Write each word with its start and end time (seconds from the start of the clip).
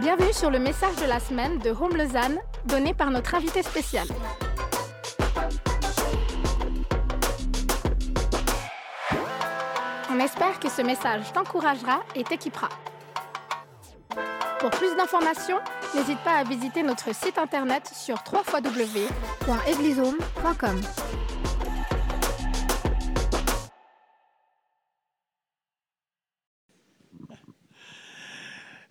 Bienvenue 0.00 0.32
sur 0.32 0.50
le 0.50 0.58
message 0.58 0.96
de 0.96 1.04
la 1.06 1.20
semaine 1.20 1.58
de 1.58 1.70
Home 1.70 1.96
Lausanne, 1.96 2.38
donné 2.64 2.94
par 2.94 3.10
notre 3.10 3.34
invité 3.34 3.62
spécial. 3.62 4.06
On 10.10 10.18
espère 10.18 10.58
que 10.60 10.70
ce 10.70 10.82
message 10.82 11.32
t'encouragera 11.32 12.00
et 12.14 12.22
t'équipera. 12.24 12.68
Pour 14.60 14.70
plus 14.70 14.94
d'informations, 14.96 15.58
n'hésite 15.94 16.20
pas 16.20 16.36
à 16.36 16.44
visiter 16.44 16.82
notre 16.82 17.14
site 17.14 17.36
internet 17.38 17.90
sur 17.94 18.16
www.eglisehome.com. 18.32 20.80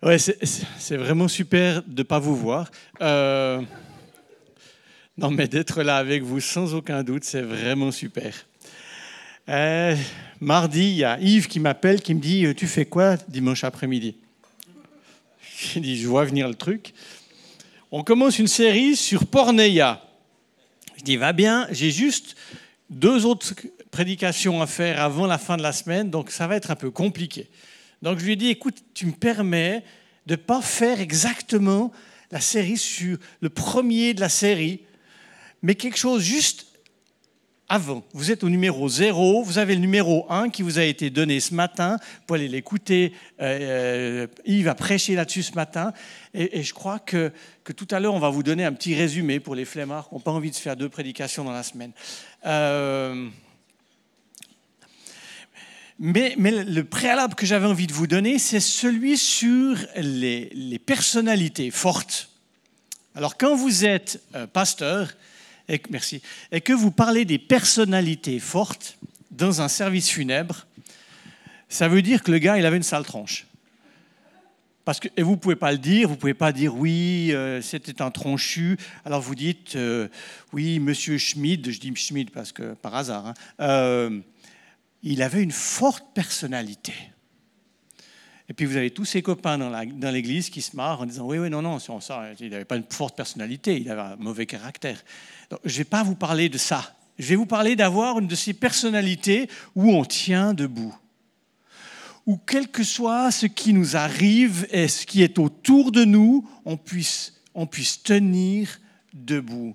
Ouais, 0.02 0.18
c'est 0.18 0.96
vraiment 0.96 1.26
super 1.26 1.82
de 1.82 1.98
ne 1.98 2.02
pas 2.02 2.18
vous 2.18 2.36
voir. 2.36 2.70
Euh, 3.00 3.62
non, 5.16 5.30
mais 5.30 5.48
d'être 5.48 5.82
là 5.82 5.96
avec 5.96 6.22
vous, 6.22 6.40
sans 6.40 6.74
aucun 6.74 7.02
doute, 7.02 7.24
c'est 7.24 7.40
vraiment 7.40 7.90
super. 7.90 8.34
Euh, 9.48 9.96
mardi, 10.40 10.90
il 10.90 10.96
y 10.96 11.04
a 11.04 11.18
Yves 11.18 11.48
qui 11.48 11.60
m'appelle, 11.60 12.02
qui 12.02 12.14
me 12.14 12.20
dit 12.20 12.46
Tu 12.54 12.66
fais 12.66 12.84
quoi 12.84 13.16
dimanche 13.28 13.64
après-midi? 13.64 14.16
J'ai 15.58 15.80
dit 15.80 15.98
Je 15.98 16.06
vois 16.06 16.24
venir 16.24 16.46
le 16.46 16.54
truc. 16.54 16.92
On 17.90 18.02
commence 18.02 18.38
une 18.38 18.48
série 18.48 18.96
sur 18.96 19.26
Porneia. 19.26 20.02
Je 20.98 21.04
dis 21.04 21.16
Va 21.16 21.32
bien, 21.32 21.66
j'ai 21.70 21.90
juste 21.90 22.36
deux 22.90 23.24
autres 23.24 23.54
prédications 23.90 24.60
à 24.60 24.66
faire 24.66 25.00
avant 25.00 25.26
la 25.26 25.38
fin 25.38 25.56
de 25.56 25.62
la 25.62 25.72
semaine, 25.72 26.10
donc 26.10 26.30
ça 26.30 26.46
va 26.46 26.56
être 26.56 26.70
un 26.70 26.76
peu 26.76 26.90
compliqué. 26.90 27.48
Donc 28.02 28.18
je 28.18 28.24
lui 28.24 28.32
ai 28.32 28.36
dit, 28.36 28.48
écoute, 28.48 28.82
tu 28.94 29.06
me 29.06 29.12
permets 29.12 29.82
de 30.26 30.32
ne 30.32 30.36
pas 30.36 30.60
faire 30.60 31.00
exactement 31.00 31.92
la 32.30 32.40
série 32.40 32.76
sur 32.76 33.18
le 33.40 33.48
premier 33.48 34.14
de 34.14 34.20
la 34.20 34.28
série, 34.28 34.80
mais 35.62 35.74
quelque 35.74 35.98
chose 35.98 36.22
juste 36.22 36.66
avant. 37.68 38.04
Vous 38.12 38.30
êtes 38.30 38.44
au 38.44 38.48
numéro 38.48 38.88
0, 38.88 39.42
vous 39.42 39.58
avez 39.58 39.74
le 39.74 39.80
numéro 39.80 40.26
1 40.30 40.50
qui 40.50 40.62
vous 40.62 40.78
a 40.78 40.84
été 40.84 41.10
donné 41.10 41.40
ce 41.40 41.54
matin, 41.54 41.98
pour 42.26 42.36
aller 42.36 42.48
l'écouter. 42.48 43.12
Euh, 43.40 44.24
euh, 44.24 44.26
Yves 44.44 44.68
a 44.68 44.74
prêché 44.74 45.14
là-dessus 45.14 45.42
ce 45.42 45.54
matin, 45.54 45.92
et, 46.34 46.62
je 46.62 46.74
crois 46.74 46.98
que, 46.98 47.32
que, 47.64 47.72
tout 47.72 47.88
à 47.90 47.98
l'heure, 47.98 48.14
on 48.14 48.20
va 48.20 48.30
vous 48.30 48.42
donner 48.42 48.64
un 48.64 48.72
petit 48.72 48.94
résumé 48.94 49.40
pour 49.40 49.54
les 49.54 49.64
flemmards 49.64 50.08
qui 50.08 50.14
n'ont 50.14 50.20
pas 50.20 50.30
envie 50.30 50.50
de 50.50 50.56
faire 50.56 50.76
deux 50.76 50.88
prédications 50.88 51.44
dans 51.44 51.52
la 51.52 51.62
semaine. 51.62 51.92
Euh, 52.44 53.28
mais, 55.98 56.34
le 56.36 56.82
préalable 56.82 57.34
que 57.34 57.46
j'avais 57.46 57.66
envie 57.66 57.86
de 57.86 57.92
vous 57.92 58.06
donner, 58.06 58.38
c'est 58.38 58.60
celui 58.60 59.16
sur 59.16 59.76
les, 59.96 60.80
personnalités 60.84 61.70
fortes. 61.70 62.30
Alors 63.14 63.36
quand 63.38 63.56
vous 63.56 63.84
êtes 63.84 64.20
euh, 64.34 64.46
pasteur, 64.46 65.14
et, 65.68 65.78
que 65.78 66.72
vous 66.72 66.90
parlez 66.90 67.24
des 67.24 67.38
personnalités 67.38 68.38
fortes 68.38 68.98
dans 69.30 69.62
un 69.62 69.68
service 69.68 70.10
funèbre, 70.10 70.66
ça 71.68 71.88
veut 71.88 72.02
dire 72.02 72.22
que 72.22 72.30
le 72.30 72.38
gars, 72.38 72.58
il 72.58 72.66
avait 72.66 72.76
une 72.76 72.82
sale 72.82 73.04
tranche. 73.04 73.46
Parce 74.84 75.00
que, 75.00 75.08
et 75.16 75.22
vous 75.22 75.32
ne 75.32 75.36
pouvez 75.36 75.56
pas 75.56 75.72
le 75.72 75.78
dire, 75.78 76.06
vous 76.06 76.14
ne 76.14 76.20
pouvez 76.20 76.34
pas 76.34 76.52
dire 76.52 76.76
oui, 76.76 77.32
euh, 77.32 77.60
c'était 77.60 78.02
un 78.02 78.12
tronchu. 78.12 78.76
Alors 79.04 79.20
vous 79.20 79.34
dites 79.34 79.74
euh, 79.74 80.06
oui, 80.52 80.78
monsieur 80.78 81.18
Schmid, 81.18 81.68
je 81.68 81.80
dis 81.80 81.92
Schmid 81.96 82.30
parce 82.30 82.52
que 82.52 82.74
par 82.74 82.94
hasard. 82.94 83.34
Hein, 83.58 84.20
il 85.12 85.22
avait 85.22 85.42
une 85.42 85.52
forte 85.52 86.04
personnalité. 86.14 86.92
Et 88.48 88.54
puis 88.54 88.66
vous 88.66 88.76
avez 88.76 88.90
tous 88.90 89.04
ses 89.04 89.22
copains 89.22 89.56
dans 89.56 90.10
l'église 90.10 90.50
qui 90.50 90.62
se 90.62 90.76
marrent 90.76 91.00
en 91.00 91.06
disant 91.06 91.26
oui, 91.26 91.38
oui, 91.38 91.48
non, 91.48 91.62
non, 91.62 91.78
il 92.40 92.50
n'avait 92.50 92.64
pas 92.64 92.76
une 92.76 92.84
forte 92.88 93.16
personnalité, 93.16 93.76
il 93.76 93.90
avait 93.90 94.00
un 94.00 94.16
mauvais 94.16 94.46
caractère. 94.46 95.02
je 95.64 95.72
ne 95.72 95.78
vais 95.78 95.84
pas 95.84 96.02
vous 96.02 96.16
parler 96.16 96.48
de 96.48 96.58
ça. 96.58 96.96
Je 97.18 97.28
vais 97.28 97.36
vous 97.36 97.46
parler 97.46 97.76
d'avoir 97.76 98.18
une 98.18 98.26
de 98.26 98.34
ces 98.34 98.52
personnalités 98.52 99.48
où 99.74 99.90
on 99.90 100.04
tient 100.04 100.54
debout. 100.54 100.94
Où 102.26 102.36
quel 102.36 102.68
que 102.68 102.82
soit 102.82 103.30
ce 103.30 103.46
qui 103.46 103.72
nous 103.72 103.96
arrive 103.96 104.66
et 104.70 104.88
ce 104.88 105.06
qui 105.06 105.22
est 105.22 105.38
autour 105.38 105.92
de 105.92 106.04
nous, 106.04 106.48
on 106.64 106.76
puisse, 106.76 107.40
on 107.54 107.66
puisse 107.66 108.02
tenir 108.02 108.80
debout. 109.14 109.74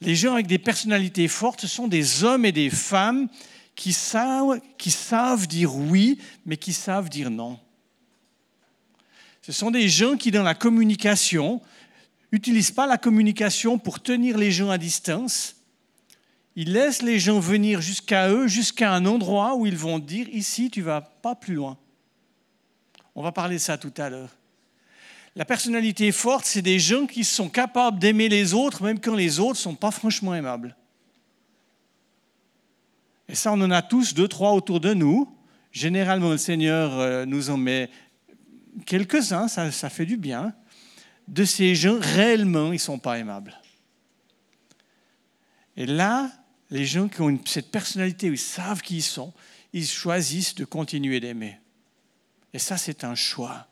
Les 0.00 0.16
gens 0.16 0.32
avec 0.32 0.46
des 0.46 0.58
personnalités 0.58 1.28
fortes, 1.28 1.60
ce 1.60 1.68
sont 1.68 1.88
des 1.88 2.24
hommes 2.24 2.44
et 2.44 2.52
des 2.52 2.70
femmes 2.70 3.28
qui 3.74 3.92
savent, 3.92 5.46
dire 5.46 5.74
oui, 5.74 6.18
mais 6.44 6.56
qui 6.56 6.72
savent 6.72 7.08
dire 7.08 7.30
non. 7.30 7.58
Ce 9.40 9.52
sont 9.52 9.70
des 9.70 9.88
gens 9.88 10.16
qui, 10.16 10.30
dans 10.30 10.42
la 10.42 10.54
communication, 10.54 11.60
n'utilisent 12.32 12.70
pas 12.70 12.86
la 12.86 12.98
communication 12.98 13.78
pour 13.78 14.00
tenir 14.00 14.38
les 14.38 14.52
gens 14.52 14.70
à 14.70 14.78
distance. 14.78 15.56
Ils 16.54 16.72
laissent 16.72 17.02
les 17.02 17.18
gens 17.18 17.40
venir 17.40 17.80
jusqu'à 17.80 18.28
eux, 18.28 18.46
jusqu'à 18.46 18.92
un 18.92 19.06
endroit 19.06 19.56
où 19.56 19.66
ils 19.66 19.76
vont 19.76 19.98
dire, 19.98 20.28
ici, 20.28 20.70
tu 20.70 20.82
vas 20.82 21.00
pas 21.00 21.34
plus 21.34 21.54
loin. 21.54 21.78
On 23.14 23.22
va 23.22 23.32
parler 23.32 23.56
de 23.56 23.60
ça 23.60 23.78
tout 23.78 23.92
à 23.96 24.10
l'heure. 24.10 24.30
La 25.34 25.46
personnalité 25.46 26.12
forte, 26.12 26.44
c'est 26.44 26.62
des 26.62 26.78
gens 26.78 27.06
qui 27.06 27.24
sont 27.24 27.48
capables 27.48 27.98
d'aimer 27.98 28.28
les 28.28 28.52
autres, 28.52 28.82
même 28.82 29.00
quand 29.00 29.14
les 29.14 29.40
autres 29.40 29.52
ne 29.52 29.62
sont 29.62 29.74
pas 29.74 29.90
franchement 29.90 30.34
aimables. 30.34 30.76
Et 33.28 33.34
ça, 33.34 33.52
on 33.52 33.60
en 33.60 33.70
a 33.70 33.82
tous 33.82 34.14
deux, 34.14 34.28
trois 34.28 34.52
autour 34.52 34.80
de 34.80 34.94
nous. 34.94 35.28
Généralement, 35.70 36.30
le 36.30 36.38
Seigneur 36.38 36.98
euh, 36.98 37.24
nous 37.24 37.50
en 37.50 37.56
met 37.56 37.90
quelques-uns, 38.86 39.48
ça, 39.48 39.90
fait 39.90 40.06
du 40.06 40.16
bien. 40.16 40.54
De 41.28 41.44
ces 41.44 41.74
gens, 41.74 41.98
réellement, 42.00 42.68
ils 42.68 42.72
ne 42.72 42.78
sont 42.78 42.98
pas 42.98 43.18
aimables. 43.18 43.58
Et 45.76 45.86
là, 45.86 46.30
les 46.70 46.84
gens 46.84 47.08
qui 47.08 47.20
ont 47.22 47.38
cette 47.44 47.70
personnalité 47.70 48.26
ils 48.26 48.38
savent 48.38 48.82
qui 48.82 48.96
ils 48.96 49.02
sont, 49.02 49.32
ils 49.72 49.86
choisissent 49.86 50.54
de 50.54 50.64
continuer 50.64 51.20
d'aimer. 51.20 51.58
Et 52.52 52.58
ça, 52.58 52.76
c'est 52.76 53.04
un 53.04 53.14
choix. 53.14 53.68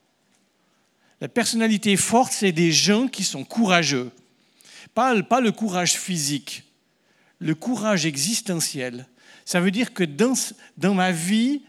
La 1.21 1.29
personnalité 1.29 1.97
forte, 1.97 2.33
c'est 2.33 2.53
des 2.53 2.73
gens 2.73 3.09
qui 3.09 3.25
sont 3.25 3.45
courageux. 3.45 4.11
Pas 4.95 5.13
le 5.15 5.53
courage 5.53 5.99
physique, 5.99 6.65
le 7.39 7.55
courage 7.55 8.07
existentiel. 8.07 9.07
Ça 9.51 9.61
veut 9.61 9.73
dire 9.73 9.93
que 9.93 10.05
dans, 10.05 10.95
ma 10.95 11.11
vie, 11.11 11.63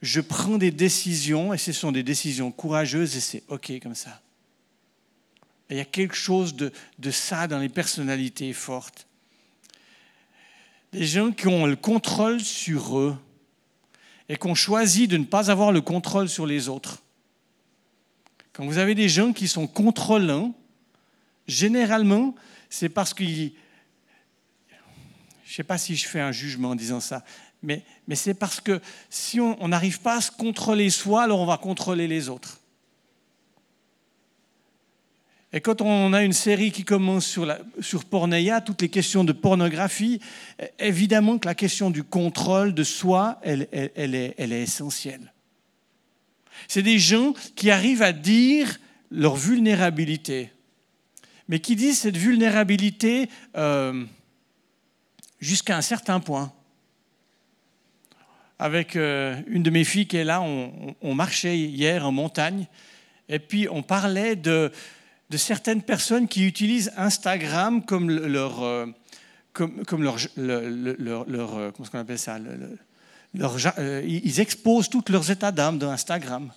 je 0.00 0.20
prends 0.20 0.58
des 0.58 0.70
décisions 0.70 1.52
et 1.52 1.58
ce 1.58 1.72
sont 1.72 1.90
des 1.90 2.04
décisions 2.04 2.52
courageuses 2.52 3.16
et 3.16 3.20
c'est 3.20 3.42
OK 3.48 3.72
comme 3.82 3.96
ça. 3.96 4.22
il 5.68 5.76
y 5.76 5.80
a 5.80 5.84
quelque 5.84 6.14
chose 6.14 6.54
de, 6.54 6.70
de 7.00 7.10
ça 7.10 7.48
dans 7.48 7.58
les 7.58 7.68
personnalités 7.68 8.52
fortes. 8.52 9.08
Des 10.92 11.04
gens 11.04 11.32
qui 11.32 11.48
ont 11.48 11.66
le 11.66 11.74
contrôle 11.74 12.38
sur 12.38 12.96
eux 12.96 13.16
et 14.28 14.36
qui 14.36 14.46
ont 14.46 14.54
choisi 14.54 15.08
de 15.08 15.16
ne 15.16 15.24
pas 15.24 15.50
avoir 15.50 15.72
le 15.72 15.80
contrôle 15.80 16.28
sur 16.28 16.46
les 16.46 16.68
autres. 16.68 17.02
Quand 18.52 18.64
vous 18.64 18.78
avez 18.78 18.94
des 18.94 19.08
gens 19.08 19.32
qui 19.32 19.48
sont 19.48 19.66
contrôlants, 19.66 20.54
généralement, 21.48 22.36
c'est 22.70 22.88
parce 22.88 23.12
qu'ils 23.12 23.52
je 25.46 25.52
ne 25.52 25.54
sais 25.54 25.64
pas 25.64 25.78
si 25.78 25.94
je 25.94 26.08
fais 26.08 26.20
un 26.20 26.32
jugement 26.32 26.70
en 26.70 26.74
disant 26.74 26.98
ça, 26.98 27.24
mais, 27.62 27.84
mais 28.08 28.16
c'est 28.16 28.34
parce 28.34 28.60
que 28.60 28.80
si 29.08 29.38
on 29.38 29.68
n'arrive 29.68 30.00
pas 30.00 30.16
à 30.16 30.20
se 30.20 30.32
contrôler 30.32 30.90
soi, 30.90 31.22
alors 31.22 31.38
on 31.38 31.46
va 31.46 31.56
contrôler 31.56 32.08
les 32.08 32.28
autres. 32.28 32.60
Et 35.52 35.60
quand 35.60 35.80
on 35.80 36.12
a 36.12 36.24
une 36.24 36.32
série 36.32 36.72
qui 36.72 36.84
commence 36.84 37.24
sur, 37.24 37.46
sur 37.80 38.04
Porneia, 38.04 38.60
toutes 38.60 38.82
les 38.82 38.88
questions 38.88 39.22
de 39.22 39.32
pornographie, 39.32 40.20
évidemment 40.80 41.38
que 41.38 41.46
la 41.46 41.54
question 41.54 41.90
du 41.90 42.02
contrôle 42.02 42.74
de 42.74 42.82
soi, 42.82 43.38
elle, 43.42 43.68
elle, 43.72 44.16
est, 44.16 44.34
elle 44.36 44.52
est, 44.52 44.62
essentielle. 44.62 45.32
C'est 46.66 46.82
des 46.82 46.98
gens 46.98 47.32
qui 47.54 47.70
arrivent 47.70 48.02
à 48.02 48.12
dire 48.12 48.80
leur 49.12 49.36
vulnérabilité, 49.36 50.50
mais 51.48 51.60
qui 51.60 51.76
disent 51.76 52.00
cette 52.00 52.16
vulnérabilité 52.16 53.30
euh, 53.56 54.04
jusqu'à 55.40 55.76
un 55.76 55.82
certain 55.82 56.20
point. 56.20 56.52
Avec 58.58 58.96
euh, 58.96 59.40
une 59.48 59.62
de 59.62 59.70
mes 59.70 59.84
filles 59.84 60.06
qui 60.06 60.16
est 60.16 60.24
là, 60.24 60.40
on, 60.40 61.14
marchait 61.14 61.58
hier 61.58 62.06
en 62.06 62.12
montagne, 62.12 62.66
et 63.28 63.38
puis 63.38 63.68
on 63.70 63.82
parlait 63.82 64.34
de, 64.34 64.72
certaines 65.36 65.82
personnes 65.82 66.26
qui 66.26 66.46
utilisent 66.46 66.90
Instagram 66.96 67.84
comme 67.84 68.10
leur, 68.10 68.62
euh, 68.62 68.86
comme, 69.52 69.84
comme 69.84 70.02
leur, 70.02 70.16
euh, 70.38 71.70
comment 71.76 72.00
appelle 72.00 72.18
ça, 72.18 72.38
ils 73.34 74.40
exposent 74.40 74.88
tous 74.88 75.04
leurs 75.10 75.30
états 75.30 75.52
d'âme 75.52 75.78
dans 75.78 75.90
Instagram. 75.90 76.50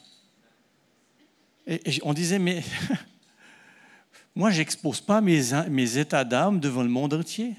Et, 1.67 1.99
on 2.03 2.13
disait, 2.13 2.39
mais 2.39 2.63
moi, 4.35 4.51
j'expose 4.51 5.01
pas 5.01 5.19
mes 5.19 5.97
états 5.97 6.23
d'âme 6.23 6.61
devant 6.61 6.83
le 6.83 6.89
monde 6.89 7.13
entier. 7.13 7.55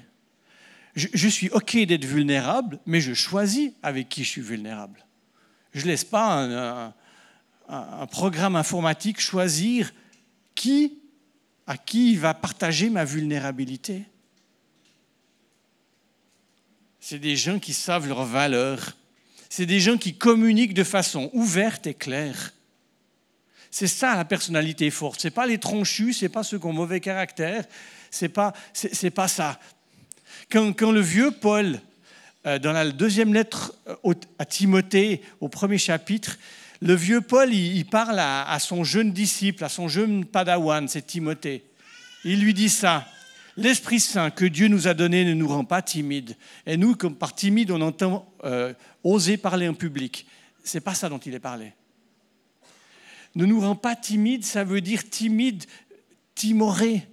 Je, 0.95 1.27
suis 1.27 1.49
OK 1.49 1.77
d'être 1.77 2.05
vulnérable, 2.05 2.79
mais 2.85 2.99
je 2.99 3.13
choisis 3.13 3.71
avec 3.81 4.09
qui 4.09 4.23
je 4.23 4.29
suis 4.29 4.41
vulnérable. 4.41 5.05
Je 5.73 5.81
ne 5.85 5.87
laisse 5.87 6.03
pas 6.03 6.93
un 7.69 8.07
programme 8.07 8.55
informatique, 8.57 9.21
choisir 9.21 9.93
qui, 10.53 10.99
à 11.65 11.77
qui 11.77 12.11
il 12.11 12.19
va 12.19 12.33
partager 12.33 12.89
ma 12.89 13.05
vulnérabilité. 13.05 14.03
C'est 16.99 17.19
des 17.19 17.35
gens 17.35 17.59
qui 17.59 17.73
savent 17.73 18.07
leurs 18.07 18.25
valeurs. 18.25 18.95
C'est 19.49 19.65
des 19.65 19.79
gens 19.79 19.97
qui 19.97 20.15
communiquent 20.15 20.75
de 20.75 20.83
façon 20.83 21.29
ouverte 21.33 21.87
et 21.87 21.93
claire. 21.93 22.53
C'est 23.71 23.87
ça 23.87 24.15
la 24.15 24.23
personnalité 24.23 24.89
forte. 24.91 25.21
Ce 25.21 25.27
n'est 25.27 25.31
pas 25.31 25.47
les 25.47 25.57
tronchus, 25.57 26.13
ce 26.13 26.25
n'est 26.25 26.29
pas 26.29 26.43
ceux 26.43 26.59
qui 26.59 26.65
ont 26.67 26.73
mauvais 26.73 26.99
caractère, 26.99 27.65
ce 28.11 28.25
n'est 28.25 28.29
pas, 28.29 28.53
pas 29.15 29.27
ça. 29.27 29.59
Quand, 30.51 30.91
le 30.91 31.01
vieux 31.01 31.31
Paul, 31.31 31.79
euh, 32.45 32.59
dans 32.59 32.71
la 32.71 32.89
deuxième 32.91 33.33
lettre 33.33 33.73
euh, 33.87 34.13
à 34.39 34.45
Timothée, 34.45 35.21
au 35.39 35.49
premier 35.49 35.77
chapitre, 35.77 36.37
le 36.81 36.95
vieux 36.95 37.21
Paul, 37.21 37.53
il, 37.53 37.85
parle 37.85 38.19
à, 38.19 38.57
son 38.59 38.83
jeune 38.83 39.11
disciple, 39.11 39.63
à 39.63 39.69
son 39.69 39.87
jeune 39.87 40.25
padawan, 40.25 40.87
c'est 40.87 41.05
Timothée. 41.05 41.63
Il 42.25 42.41
lui 42.41 42.53
dit 42.53 42.69
ça. 42.69 43.07
L'Esprit 43.57 43.99
Saint 43.99 44.31
que 44.31 44.45
Dieu 44.45 44.67
nous 44.67 44.87
a 44.87 44.93
donné 44.93 45.23
ne 45.25 45.33
nous 45.33 45.47
rend 45.47 45.65
pas 45.65 45.81
timides. 45.81 46.35
Et 46.65 46.77
nous, 46.77 46.95
comme 46.95 47.15
par 47.15 47.35
timide, 47.35 47.69
on 47.69 47.81
entend 47.81 48.33
euh, 48.45 48.73
oser 49.03 49.37
parler 49.37 49.67
en 49.67 49.73
public. 49.73 50.25
C'est 50.63 50.79
pas 50.81 50.95
ça 50.95 51.09
dont 51.09 51.19
il 51.19 51.33
est 51.33 51.39
parlé. 51.39 51.73
Ne 53.35 53.45
nous 53.45 53.61
rend 53.61 53.75
pas 53.75 53.95
timides, 53.95 54.43
ça 54.43 54.63
veut 54.63 54.81
dire 54.81 55.07
timide, 55.09 55.65
timoré, 56.33 57.07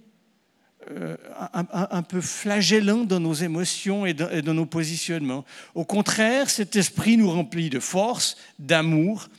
euh, 0.91 1.15
un, 1.53 2.01
peu 2.01 2.19
flagellant 2.19 3.03
dans 3.03 3.19
nos 3.19 3.33
émotions 3.33 4.07
et 4.07 4.13
dans, 4.15 4.53
nos 4.55 4.65
positionnements. 4.65 5.45
Au 5.75 5.85
contraire, 5.85 6.49
cet 6.49 6.75
esprit 6.75 7.15
nous 7.15 7.29
remplit 7.29 7.69
de 7.69 7.79
force, 7.79 8.37
d'amour 8.57 9.29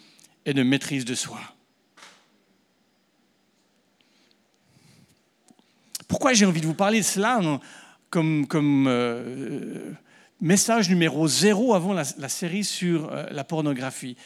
et 0.47 0.55
de 0.55 0.63
maîtrise 0.63 1.05
de 1.05 1.17
soi. 1.17 1.41
Pourquoi 6.07 6.35
j'ai 6.35 6.47
envie 6.47 6.61
de 6.61 6.67
vous 6.67 6.75
parler 6.75 7.01
de 7.01 7.05
cela 7.05 7.41
hein, 7.43 7.61
comme, 8.11 8.47
comme 8.47 8.87
euh, 8.87 9.91
message 10.41 10.89
numéro 10.89 11.27
zéro 11.27 11.75
avant 11.75 11.93
la, 11.93 12.05
série 12.05 12.63
sur 12.63 13.13
euh, 13.13 13.27
la 13.33 13.43
pornographie? 13.43 14.17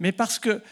Mais 0.00 0.12
parce 0.12 0.38
que 0.38 0.62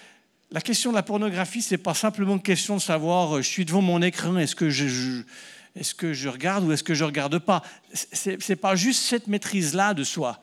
la 0.52 0.60
question 0.60 0.90
de 0.90 0.96
la 0.96 1.02
pornographie, 1.02 1.62
ce 1.62 1.74
n'est 1.74 1.78
pas 1.78 1.94
simplement 1.94 2.34
une 2.34 2.42
question 2.42 2.76
de 2.76 2.80
savoir, 2.80 3.36
euh, 3.36 3.42
je 3.42 3.48
suis 3.48 3.64
devant 3.64 3.82
mon 3.82 4.02
écran, 4.02 4.36
est-ce 4.36 4.56
que 4.56 4.68
je, 4.68 6.28
regarde 6.28 6.64
ou 6.64 6.72
est-ce 6.72 6.82
que 6.82 6.94
je 6.94 7.04
ne 7.04 7.08
regarde 7.08 7.38
pas 7.38 7.62
Ce 7.92 8.30
n'est 8.30 8.56
pas 8.56 8.74
juste 8.76 9.02
cette 9.02 9.28
maîtrise-là 9.28 9.94
de 9.94 10.04
soi 10.04 10.42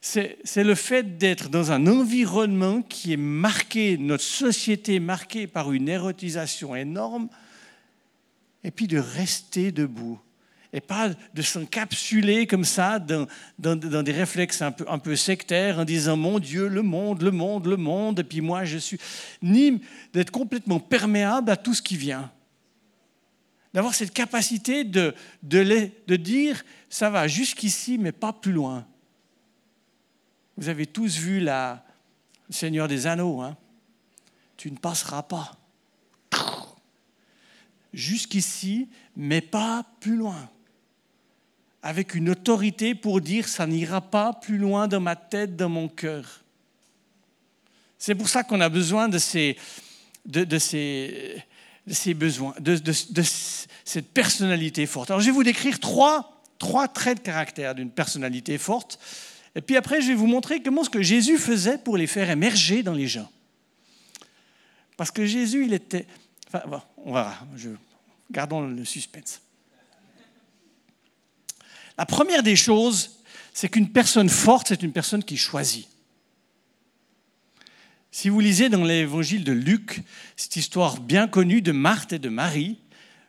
c'est 0.00 0.64
le 0.64 0.74
fait 0.74 1.18
d'être 1.18 1.48
dans 1.50 1.72
un 1.72 1.86
environnement 1.86 2.80
qui 2.82 3.12
est 3.12 3.18
marqué, 3.18 3.98
notre 3.98 4.24
société 4.24 4.94
est 4.94 5.00
marquée 5.00 5.46
par 5.46 5.72
une 5.72 5.88
érotisation 5.88 6.74
énorme, 6.74 7.28
et 8.64 8.70
puis 8.70 8.86
de 8.86 8.98
rester 8.98 9.72
debout. 9.72 10.18
Et 10.72 10.80
pas 10.80 11.10
de 11.34 11.42
s'encapsuler 11.42 12.46
comme 12.46 12.64
ça 12.64 12.98
dans, 13.00 13.26
des 14.02 14.12
réflexes 14.12 14.62
un 14.62 14.70
peu, 14.70 14.84
un 14.88 14.98
peu 14.98 15.16
sectaires 15.16 15.80
en 15.80 15.84
disant 15.84 16.16
mon 16.16 16.38
Dieu, 16.38 16.68
le 16.68 16.82
monde, 16.82 17.22
le 17.22 17.32
monde, 17.32 17.66
le 17.66 17.76
monde, 17.76 18.20
et 18.20 18.24
puis 18.24 18.40
moi 18.40 18.64
je 18.64 18.78
suis. 18.78 18.98
Ni 19.42 19.80
d'être 20.12 20.30
complètement 20.30 20.78
perméable 20.78 21.50
à 21.50 21.56
tout 21.56 21.74
ce 21.74 21.82
qui 21.82 21.96
vient. 21.96 22.30
D'avoir 23.74 23.94
cette 23.94 24.12
capacité 24.12 24.84
de, 24.84 25.14
de, 25.42 25.90
de 26.06 26.16
dire 26.16 26.62
ça 26.88 27.10
va 27.10 27.26
jusqu'ici, 27.26 27.98
mais 27.98 28.12
pas 28.12 28.32
plus 28.32 28.52
loin. 28.52 28.86
Vous 30.56 30.68
avez 30.68 30.86
tous 30.86 31.18
vu 31.18 31.40
la 31.40 31.84
Seigneur 32.48 32.86
des 32.86 33.06
Anneaux. 33.06 33.40
Hein 33.40 33.56
tu 34.60 34.70
ne 34.70 34.76
passeras 34.76 35.22
pas. 35.22 35.56
Jusqu'ici, 37.94 38.90
mais 39.16 39.40
pas 39.40 39.86
plus 40.00 40.16
loin. 40.16 40.50
Avec 41.82 42.14
une 42.14 42.30
autorité 42.30 42.94
pour 42.94 43.20
dire 43.20 43.48
ça 43.48 43.66
n'ira 43.66 44.00
pas 44.00 44.34
plus 44.34 44.58
loin 44.58 44.86
dans 44.86 45.00
ma 45.00 45.16
tête, 45.16 45.56
dans 45.56 45.68
mon 45.68 45.88
cœur. 45.88 46.42
C'est 47.98 48.14
pour 48.14 48.28
ça 48.28 48.42
qu'on 48.44 48.60
a 48.60 48.68
besoin 48.68 49.08
de 49.08 49.18
ces, 49.18 49.56
de, 50.26 50.58
ces, 50.58 51.42
ces 51.86 52.14
besoins, 52.14 52.54
de, 52.58 52.76
de, 52.76 53.22
cette 53.84 54.12
personnalité 54.12 54.86
forte. 54.86 55.10
Alors 55.10 55.20
je 55.20 55.26
vais 55.26 55.32
vous 55.32 55.44
décrire 55.44 55.78
trois, 55.80 56.42
trois 56.58 56.88
traits 56.88 57.18
de 57.18 57.22
caractère 57.22 57.74
d'une 57.74 57.90
personnalité 57.90 58.58
forte. 58.58 58.98
Et 59.54 59.60
puis 59.60 59.76
après, 59.76 60.00
je 60.00 60.08
vais 60.08 60.14
vous 60.14 60.26
montrer 60.26 60.62
comment 60.62 60.84
ce 60.84 60.90
que 60.90 61.02
Jésus 61.02 61.38
faisait 61.38 61.78
pour 61.78 61.96
les 61.96 62.06
faire 62.06 62.30
émerger 62.30 62.82
dans 62.82 62.94
les 62.94 63.08
gens. 63.08 63.30
Parce 64.96 65.10
que 65.10 65.24
Jésus, 65.24 65.64
il 65.64 65.72
était... 65.72 66.06
Enfin, 66.46 66.62
on 66.98 67.14
verra. 67.14 67.34
Je... 67.56 67.70
Gardons 68.30 68.60
le 68.60 68.84
suspense. 68.84 69.40
La 72.00 72.06
première 72.06 72.42
des 72.42 72.56
choses, 72.56 73.18
c'est 73.52 73.68
qu'une 73.68 73.90
personne 73.90 74.30
forte, 74.30 74.68
c'est 74.68 74.82
une 74.82 74.90
personne 74.90 75.22
qui 75.22 75.36
choisit. 75.36 75.86
Si 78.10 78.30
vous 78.30 78.40
lisez 78.40 78.70
dans 78.70 78.84
l'évangile 78.84 79.44
de 79.44 79.52
Luc, 79.52 80.00
cette 80.34 80.56
histoire 80.56 80.98
bien 80.98 81.28
connue 81.28 81.60
de 81.60 81.72
Marthe 81.72 82.14
et 82.14 82.18
de 82.18 82.30
Marie, 82.30 82.78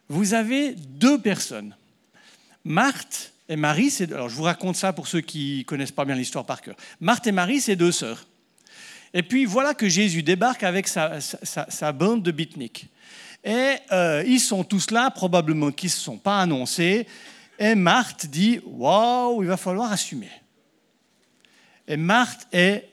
vous 0.08 0.34
avez 0.34 0.72
deux 0.72 1.20
personnes. 1.20 1.76
Marthe, 2.64 3.34
et 3.50 3.58
Marie, 3.58 3.90
c'est, 3.90 4.10
alors 4.14 4.30
je 4.30 4.36
vous 4.36 4.44
raconte 4.44 4.78
ça 4.78 4.94
pour 4.94 5.10
ceux 5.10 5.20
qui 5.20 5.66
connaissent 5.66 5.92
pas 5.92 6.06
bien 6.06 6.16
l'histoire 6.16 6.46
par 6.46 6.62
cœur. 6.62 6.78
Marthe 7.02 7.28
et 7.28 7.34
Marie, 7.34 7.60
c'est 7.60 7.76
deux 7.76 7.92
sœurs. 7.92 8.26
Et 9.14 9.22
puis 9.22 9.44
voilà 9.44 9.74
que 9.74 9.90
Jésus 9.90 10.24
débarque 10.24 10.64
avec 10.64 10.88
sa, 10.88 11.92
bande 11.92 12.24
de 12.24 12.32
bitniks. 12.32 12.88
Et 13.44 13.76
euh, 13.92 14.24
ils 14.26 14.40
sont 14.40 14.64
tous 14.64 14.92
là, 14.92 15.12
probablement 15.12 15.72
qu'ils 15.72 15.90
ne 15.90 15.92
se 15.92 16.00
sont 16.00 16.18
pas 16.18 16.40
annoncés. 16.40 17.06
Et 17.62 17.76
Marthe 17.76 18.26
dit 18.26 18.60
Waouh, 18.66 19.44
il 19.44 19.48
va 19.48 19.56
falloir 19.56 19.92
assumer. 19.92 20.32
Et 21.88 21.96
Marthe 21.96 22.48
est 22.52 22.90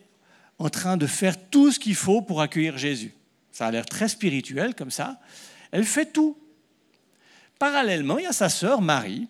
en 0.59 0.69
train 0.69 0.99
de 0.99 1.07
faire 1.07 1.49
tout 1.49 1.73
ce 1.73 1.79
qu'il 1.79 1.95
faut 1.95 2.21
pour 2.21 2.43
accueillir 2.43 2.77
Jésus. 2.77 3.15
Ça 3.51 3.69
a 3.69 3.71
l'air 3.71 3.87
très 3.87 4.11
spirituel 4.11 4.75
comme 4.75 4.91
ça. 4.91 5.19
Elle 5.71 5.87
fait 5.87 6.13
tout. 6.13 6.37
Parallèlement, 7.59 8.19
il 8.19 8.25
y 8.25 8.27
a 8.27 8.33
sa 8.35 8.51
sœur 8.51 8.83
Marie 8.83 9.27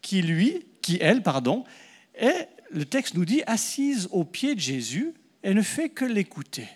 qui 0.00 0.20
lui, 0.20 0.66
qui 0.82 0.98
elle, 1.00 1.22
pardon, 1.22 1.64
est, 2.14 2.48
le 2.72 2.84
texte 2.84 3.14
nous 3.14 3.24
dit, 3.24 3.44
assise 3.46 4.08
au 4.10 4.24
pied 4.24 4.56
de 4.56 4.60
Jésus 4.60 5.14
et 5.44 5.54
ne 5.54 5.62
fait 5.62 5.90
que 5.90 6.04
l'écouter. 6.04 6.68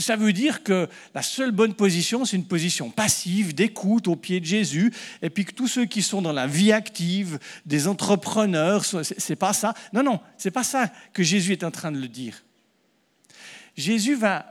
Que 0.00 0.06
ça 0.06 0.16
veut 0.16 0.32
dire 0.32 0.62
que 0.62 0.88
la 1.14 1.20
seule 1.20 1.50
bonne 1.50 1.74
position, 1.74 2.24
c'est 2.24 2.38
une 2.38 2.46
position 2.46 2.88
passive, 2.88 3.54
d'écoute 3.54 4.08
au 4.08 4.16
pied 4.16 4.40
de 4.40 4.46
Jésus, 4.46 4.94
et 5.20 5.28
puis 5.28 5.44
que 5.44 5.52
tous 5.52 5.68
ceux 5.68 5.84
qui 5.84 6.00
sont 6.00 6.22
dans 6.22 6.32
la 6.32 6.46
vie 6.46 6.72
active, 6.72 7.38
des 7.66 7.86
entrepreneurs, 7.86 8.82
c'est 8.84 9.36
pas 9.36 9.52
ça 9.52 9.74
Non, 9.92 10.02
non, 10.02 10.18
c'est 10.38 10.50
pas 10.50 10.64
ça 10.64 10.90
que 11.12 11.22
Jésus 11.22 11.52
est 11.52 11.64
en 11.64 11.70
train 11.70 11.92
de 11.92 11.98
le 11.98 12.08
dire. 12.08 12.42
Jésus 13.76 14.14
va, 14.14 14.46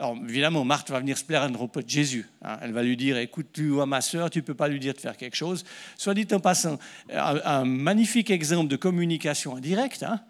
alors 0.00 0.16
évidemment, 0.28 0.64
Marthe 0.64 0.90
va 0.90 0.98
venir 0.98 1.16
se 1.16 1.22
plaire 1.22 1.42
à 1.42 1.46
un 1.46 1.50
de 1.50 1.58
Jésus. 1.86 2.26
Hein. 2.42 2.58
Elle 2.60 2.72
va 2.72 2.82
lui 2.82 2.96
dire, 2.96 3.16
écoute, 3.18 3.46
tu 3.52 3.68
vois 3.68 3.86
ma 3.86 4.00
soeur, 4.00 4.30
tu 4.30 4.40
ne 4.40 4.44
peux 4.44 4.54
pas 4.54 4.66
lui 4.66 4.80
dire 4.80 4.94
de 4.94 5.00
faire 5.00 5.16
quelque 5.16 5.36
chose. 5.36 5.64
Soit 5.96 6.14
dit 6.14 6.26
en 6.32 6.40
passant, 6.40 6.76
un, 7.12 7.64
magnifique 7.64 8.30
exemple 8.30 8.68
de 8.68 8.76
communication 8.76 9.54
indirecte. 9.54 10.02
Hein. 10.02 10.20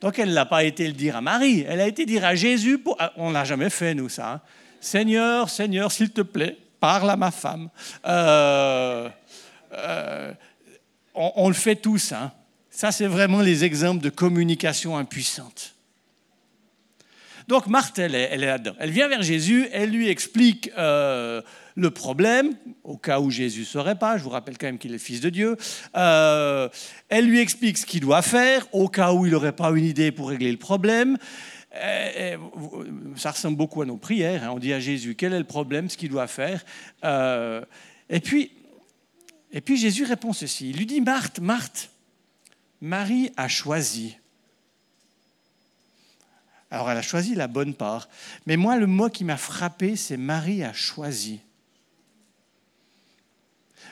Donc 0.00 0.18
elle 0.18 0.32
n'a 0.32 0.44
pas 0.44 0.64
été 0.64 0.86
le 0.86 0.92
dire 0.92 1.16
à 1.16 1.20
Marie, 1.20 1.64
elle 1.66 1.80
a 1.80 1.86
été 1.86 2.04
dire 2.04 2.24
à 2.24 2.34
Jésus. 2.34 2.78
Pour... 2.78 2.96
Ah, 2.98 3.12
on 3.16 3.30
l'a 3.30 3.44
jamais 3.44 3.70
fait, 3.70 3.94
nous, 3.94 4.08
ça. 4.08 4.32
Hein. 4.32 4.40
Seigneur, 4.80 5.48
Seigneur, 5.48 5.90
s'il 5.90 6.10
te 6.10 6.20
plaît, 6.20 6.56
parle 6.80 7.10
à 7.10 7.16
ma 7.16 7.30
femme. 7.30 7.70
Euh, 8.06 9.08
euh, 9.72 10.32
on, 11.14 11.48
le 11.48 11.54
fait 11.54 11.76
tous. 11.76 12.12
Ça, 12.70 12.92
c'est 12.92 13.06
vraiment 13.06 13.40
les 13.40 13.64
exemples 13.64 14.02
de 14.02 14.10
communication 14.10 14.96
impuissante. 14.96 15.74
Donc 17.48 17.68
Marthe, 17.68 17.98
elle 17.98 18.14
est, 18.14 18.36
là-dedans. 18.36 18.74
Elle 18.78 18.90
vient 18.90 19.08
vers 19.08 19.22
Jésus, 19.22 19.68
elle 19.72 19.90
lui 19.90 20.08
explique 20.08 20.70
euh, 20.76 21.40
le 21.76 21.90
problème, 21.90 22.54
au 22.84 22.96
cas 22.96 23.20
où 23.20 23.30
Jésus 23.30 23.60
ne 23.60 23.64
saurait 23.66 23.98
pas, 23.98 24.16
je 24.16 24.22
vous 24.22 24.30
rappelle 24.30 24.56
quand 24.58 24.66
même 24.66 24.78
qu'il 24.78 24.94
est 24.94 24.98
fils 24.98 25.20
de 25.20 25.30
Dieu. 25.30 25.56
Euh, 25.94 26.68
elle 27.08 27.26
lui 27.26 27.38
explique 27.38 27.78
ce 27.78 27.86
qu'il 27.86 28.00
doit 28.00 28.22
faire, 28.22 28.66
au 28.72 28.88
cas 28.88 29.12
où 29.12 29.26
il 29.26 29.32
n'aurait 29.32 29.54
pas 29.54 29.70
une 29.70 29.84
idée 29.84 30.10
pour 30.10 30.30
régler 30.30 30.50
le 30.50 30.58
problème. 30.58 31.18
ça 33.16 33.30
ressemble 33.30 33.56
beaucoup 33.56 33.82
à 33.82 33.86
nos 33.86 33.98
prières. 33.98 34.44
Hein. 34.44 34.50
On 34.54 34.58
dit 34.58 34.72
à 34.72 34.80
Jésus 34.80 35.14
quel 35.14 35.34
est 35.34 35.38
le 35.38 35.44
problème, 35.44 35.90
ce 35.90 35.98
qu'il 35.98 36.08
doit 36.08 36.26
faire. 36.26 36.64
Euh, 37.04 37.62
et, 38.08 38.20
puis, 38.20 38.52
et 39.52 39.60
puis 39.60 39.76
Jésus 39.76 40.04
répond 40.04 40.32
ceci. 40.32 40.70
Il 40.70 40.78
lui 40.78 40.86
dit 40.86 41.02
Marthe, 41.02 41.40
Marthe, 41.40 41.90
Marie 42.80 43.30
a 43.36 43.48
choisi 43.48 44.16
alors 46.70 46.90
elle 46.90 46.98
a 46.98 47.02
choisi 47.02 47.34
la 47.34 47.46
bonne 47.46 47.74
part. 47.74 48.08
Mais 48.46 48.56
moi, 48.56 48.76
le 48.76 48.86
mot 48.86 49.08
qui 49.08 49.24
m'a 49.24 49.36
frappé, 49.36 49.96
c'est 49.96 50.16
Marie 50.16 50.64
a 50.64 50.72
choisi. 50.72 51.40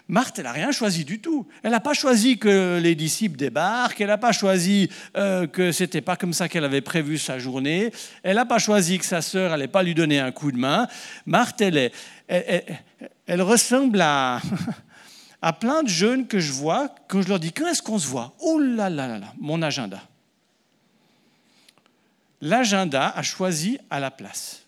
Marthe, 0.06 0.38
elle 0.38 0.44
n'a 0.44 0.52
rien 0.52 0.70
choisi 0.70 1.04
du 1.04 1.18
tout. 1.18 1.46
Elle 1.62 1.70
n'a 1.70 1.80
pas 1.80 1.94
choisi 1.94 2.38
que 2.38 2.78
les 2.82 2.94
disciples 2.94 3.38
débarquent, 3.38 4.02
elle 4.02 4.08
n'a 4.08 4.18
pas 4.18 4.32
choisi 4.32 4.90
euh, 5.16 5.46
que 5.46 5.72
ce 5.72 5.84
n'était 5.84 6.02
pas 6.02 6.16
comme 6.16 6.34
ça 6.34 6.48
qu'elle 6.48 6.64
avait 6.64 6.82
prévu 6.82 7.16
sa 7.16 7.38
journée, 7.38 7.90
elle 8.22 8.36
n'a 8.36 8.44
pas 8.44 8.58
choisi 8.58 8.98
que 8.98 9.06
sa 9.06 9.22
sœur 9.22 9.50
n'allait 9.50 9.66
pas 9.66 9.82
lui 9.82 9.94
donner 9.94 10.20
un 10.20 10.30
coup 10.30 10.52
de 10.52 10.58
main. 10.58 10.88
Marthe, 11.24 11.62
elle, 11.62 11.78
est, 11.78 11.92
elle, 12.28 13.40
ressemble 13.40 14.02
à, 14.02 14.42
à 15.42 15.52
plein 15.54 15.82
de 15.82 15.88
jeunes 15.88 16.26
que 16.26 16.38
je 16.38 16.52
vois 16.52 16.94
quand 17.08 17.22
je 17.22 17.28
leur 17.28 17.40
dis 17.40 17.52
quand 17.52 17.66
est-ce 17.66 17.82
qu'on 17.82 17.98
se 17.98 18.06
voit? 18.06 18.34
Oh 18.40 18.58
là 18.58 18.90
là 18.90 19.08
là 19.08 19.18
là, 19.18 19.32
mon 19.38 19.62
agenda. 19.62 20.02
L'agenda 22.42 23.08
a 23.08 23.22
choisi 23.22 23.78
à 23.88 24.00
la 24.00 24.10
place. 24.10 24.63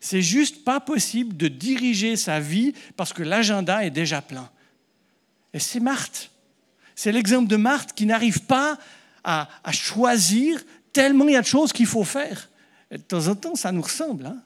C'est 0.00 0.22
juste 0.22 0.64
pas 0.64 0.80
possible 0.80 1.36
de 1.36 1.46
diriger 1.48 2.16
sa 2.16 2.40
vie 2.40 2.72
parce 2.96 3.12
que 3.12 3.22
l'agenda 3.22 3.84
est 3.84 3.90
déjà 3.90 4.22
plein. 4.22 4.50
Et 5.52 5.58
c'est 5.58 5.80
Marthe. 5.80 6.30
C'est 6.94 7.12
l'exemple 7.12 7.48
de 7.48 7.56
Marthe 7.56 7.92
qui 7.92 8.06
n'arrive 8.06 8.40
pas 8.40 8.78
à, 9.22 9.48
choisir 9.72 10.62
tellement 10.92 11.28
il 11.28 11.34
y 11.34 11.36
a 11.36 11.42
de 11.42 11.46
choses 11.46 11.72
qu'il 11.72 11.86
faut 11.86 12.04
faire. 12.04 12.48
Et 12.90 12.96
de 12.96 13.02
temps 13.02 13.28
en 13.28 13.34
temps, 13.34 13.54
ça 13.54 13.70
nous 13.70 13.82
ressemble. 13.82 14.26
Hein. 14.26 14.42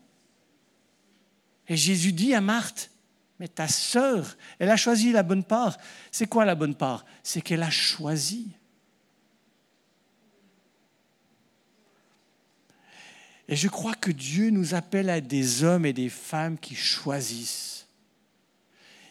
Et 1.69 1.77
Jésus 1.77 2.13
dit 2.13 2.35
à 2.35 2.41
Marthe, 2.41 2.91
mais 3.39 3.49
ta 3.49 3.69
sœur, 3.69 4.37
elle 4.59 4.71
a 4.71 4.77
choisi 4.77 5.13
la 5.13 5.23
bonne 5.23 5.45
part. 5.45 5.77
C'est 6.11 6.27
quoi 6.27 6.45
la 6.45 6.55
bonne 6.55 6.75
part? 6.75 7.05
C'est 7.23 7.41
qu'elle 7.41 7.63
a 7.63 7.71
choisi. 7.71 8.49
Et 13.49 13.57
je 13.57 13.69
crois 13.69 13.95
que 13.95 14.11
Dieu 14.11 14.51
nous 14.51 14.75
appelle 14.75 15.11
à 15.11 15.21
des 15.21 15.65
hommes 15.65 15.85
et 15.85 15.93
des 15.93 16.09
femmes 16.09 16.59
qui 16.59 16.75
choisissent. 16.75 17.87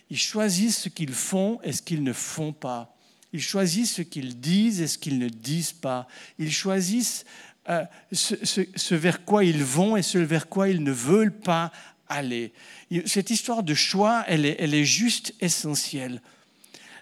Ils 0.10 0.18
choisissent 0.18 0.82
ce 0.82 0.90
qu'ils 0.90 1.14
font 1.14 1.60
et 1.64 1.72
ce 1.72 1.82
qu'ils 1.82 2.04
ne 2.04 2.14
font 2.14 2.54
pas. 2.54 2.96
Ils 3.32 3.42
choisissent 3.42 3.96
ce 3.96 4.02
qu'ils 4.02 4.40
disent 4.40 4.82
et 4.82 4.88
ce 4.88 4.98
qu'ils 4.98 5.20
ne 5.20 5.30
disent 5.30 5.72
pas. 5.72 6.08
Ils 6.40 6.52
choisissent 6.52 7.26
euh, 7.70 7.84
ce, 8.12 8.96
vers 8.96 9.24
quoi 9.26 9.44
ils 9.44 9.64
vont 9.64 9.98
et 9.98 10.04
ce 10.04 10.18
vers 10.18 10.50
quoi 10.50 10.70
ils 10.70 10.84
ne 10.84 10.92
veulent 10.92 11.36
pas 11.36 11.72
aller. 12.08 12.54
Cette 13.06 13.30
histoire 13.30 13.64
de 13.64 13.74
choix, 13.74 14.24
elle 14.28 14.46
est, 14.46 14.56
elle 14.60 14.74
est 14.74 14.86
juste 14.86 15.34
essentielle. 15.40 16.22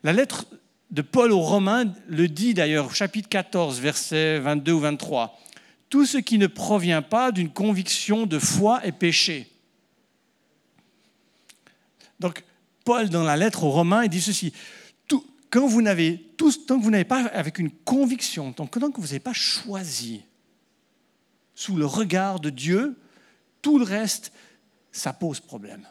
La 0.04 0.14
lettre 0.14 0.46
de 0.92 1.02
Paul 1.02 1.32
aux 1.32 1.42
Romains 1.42 1.94
le 2.08 2.28
dit 2.28 2.54
d'ailleurs, 2.54 2.94
chapitre 2.96 3.30
14, 3.30 3.80
versets 3.80 4.40
22 4.40 4.72
ou 4.72 4.80
23 4.80 5.38
tout 5.92 6.06
ce 6.06 6.18
qui 6.18 6.38
ne 6.38 6.48
provient 6.48 7.02
pas 7.02 7.34
d'une 7.34 7.52
conviction 7.52 8.26
de 8.26 8.40
foi 8.40 8.84
est 8.86 8.94
péché. 8.94 9.52
Donc, 12.18 12.44
Paul, 12.86 13.10
dans 13.10 13.24
la 13.24 13.36
lettre 13.36 13.66
aux 13.66 13.72
Romains, 13.72 14.06
il 14.06 14.10
dit 14.10 14.22
ceci. 14.22 14.54
quand 15.50 15.68
vous 15.68 15.82
n'avez, 15.82 16.34
tant 16.38 16.80
que 16.80 16.84
vous 16.84 16.90
n'avez 16.90 17.04
pas 17.04 17.26
avec 17.26 17.60
une 17.60 17.70
conviction, 17.70 18.54
tant 18.54 18.68
que 18.68 18.80
vous 18.80 19.08
n'avez 19.08 19.20
pas 19.20 19.34
choisi 19.34 20.24
sous 21.56 21.76
le 21.76 21.86
regard 21.86 22.40
de 22.40 22.50
Dieu, 22.50 22.98
tout 23.62 23.78
le 23.78 23.84
reste, 23.84 24.32
ça 24.94 25.12
pose 25.12 25.42
problème. 25.42 25.86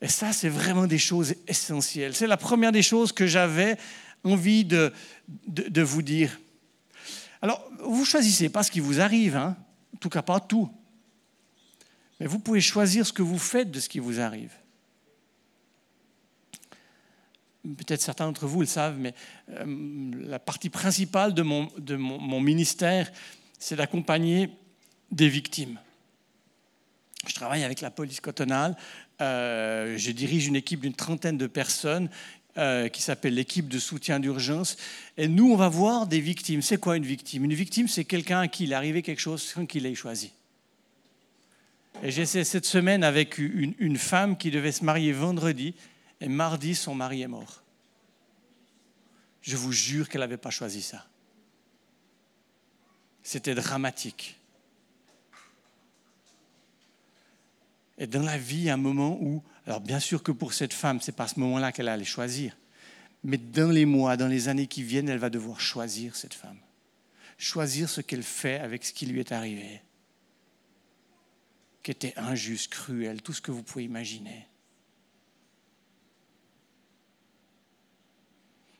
Et 0.00 0.08
ça, 0.08 0.32
c'est 0.32 0.48
vraiment 0.48 0.86
des 0.86 0.98
choses 0.98 1.34
essentielles. 1.48 2.14
C'est 2.14 2.28
la 2.28 2.36
première 2.36 2.70
des 2.70 2.82
choses 2.82 3.10
que 3.10 3.26
j'avais 3.26 3.76
envie 4.24 4.64
de, 4.64 4.92
vous 5.82 6.02
dire. 6.02 6.38
Alors, 7.40 7.68
vous 7.80 8.04
choisissez 8.04 8.48
pas 8.48 8.62
ce 8.62 8.70
qui 8.70 8.80
vous 8.80 9.00
arrive, 9.00 9.36
hein 9.36 9.56
en 9.94 9.98
tout 9.98 10.08
cas 10.08 10.22
pas 10.22 10.40
tout. 10.40 10.70
Mais 12.20 12.26
vous 12.26 12.38
pouvez 12.38 12.60
choisir 12.60 13.06
ce 13.06 13.12
que 13.12 13.22
vous 13.22 13.38
faites 13.38 13.70
de 13.70 13.80
ce 13.80 13.88
qui 13.88 13.98
vous 13.98 14.20
arrive. 14.20 14.52
Peut-être 17.62 18.02
certains 18.02 18.26
d'entre 18.26 18.46
vous 18.46 18.60
le 18.60 18.66
savent, 18.66 18.98
mais 18.98 19.14
euh, 19.50 20.10
la 20.26 20.38
partie 20.38 20.70
principale 20.70 21.32
de 21.32 21.42
mon, 21.42 21.70
de 21.78 21.94
mon, 21.94 22.40
ministère, 22.40 23.10
c'est 23.58 23.76
d'accompagner 23.76 24.50
des 25.12 25.28
victimes. 25.28 25.78
Je 27.28 27.34
travaille 27.34 27.62
avec 27.62 27.80
la 27.80 27.92
police 27.92 28.20
cotonale. 28.20 28.76
Euh, 29.20 29.96
je 29.96 30.10
dirige 30.10 30.48
une 30.48 30.56
équipe 30.56 30.80
d'une 30.80 30.94
trentaine 30.94 31.38
de 31.38 31.46
personnes 31.46 32.10
euh, 32.58 32.88
qui 32.88 33.00
s'appelle 33.00 33.34
l'équipe 33.34 33.66
de 33.66 33.78
soutien 33.78 34.20
d'urgence. 34.20 34.76
Et 35.16 35.26
nous, 35.26 35.50
on 35.50 35.56
va 35.56 35.70
voir 35.70 36.06
des 36.06 36.20
victimes. 36.20 36.60
C'est 36.60 36.78
quoi 36.78 36.98
une 36.98 37.06
victime? 37.06 37.44
Une 37.44 37.54
victime, 37.54 37.88
c'est 37.88 38.04
quelqu'un 38.04 38.40
à 38.40 38.48
qui 38.48 38.64
il 38.64 38.72
est 38.72 38.74
arrivé 38.74 39.00
quelque 39.00 39.20
chose 39.20 39.42
sans 39.42 39.64
qu'il 39.64 39.86
ait 39.86 39.94
choisi. 39.94 40.32
Et 42.02 42.10
j'essaie 42.10 42.44
cette 42.44 42.66
semaine 42.66 43.04
avec 43.04 43.38
une, 43.38 43.74
une, 43.78 43.96
femme 43.96 44.36
qui 44.36 44.50
devait 44.50 44.72
se 44.72 44.84
marier 44.84 45.12
vendredi, 45.12 45.74
et 46.20 46.28
mardi, 46.28 46.74
son 46.74 46.94
mari 46.94 47.22
est 47.22 47.28
mort. 47.28 47.62
Je 49.40 49.56
vous 49.56 49.72
jure 49.72 50.10
qu'elle 50.10 50.20
n'avait 50.20 50.36
pas 50.36 50.50
choisi 50.50 50.82
ça. 50.82 51.06
C'était 53.22 53.54
dramatique. 53.54 54.38
Et 57.96 58.06
dans 58.06 58.22
la 58.22 58.36
vie, 58.36 58.68
un 58.68 58.76
moment 58.76 59.16
où 59.22 59.42
alors 59.66 59.80
bien 59.80 60.00
sûr 60.00 60.22
que 60.22 60.32
pour 60.32 60.54
cette 60.54 60.72
femme, 60.72 61.00
c'est 61.00 61.12
pas 61.14 61.28
ce 61.28 61.38
moment-là 61.40 61.72
qu'elle 61.72 61.88
allait 61.88 62.04
choisir. 62.04 62.56
Mais 63.24 63.38
dans 63.38 63.70
les 63.70 63.86
mois, 63.86 64.16
dans 64.16 64.26
les 64.26 64.48
années 64.48 64.66
qui 64.66 64.82
viennent, 64.82 65.08
elle 65.08 65.18
va 65.18 65.30
devoir 65.30 65.60
choisir 65.60 66.16
cette 66.16 66.34
femme. 66.34 66.58
Choisir 67.38 67.88
ce 67.88 68.00
qu'elle 68.00 68.24
fait 68.24 68.58
avec 68.58 68.84
ce 68.84 68.92
qui 68.92 69.06
lui 69.06 69.20
est 69.20 69.32
arrivé. 69.32 69.80
Qui 71.82 71.92
était 71.92 72.14
injuste, 72.16 72.72
cruel, 72.72 73.22
tout 73.22 73.32
ce 73.32 73.40
que 73.40 73.52
vous 73.52 73.62
pouvez 73.62 73.84
imaginer. 73.84 74.48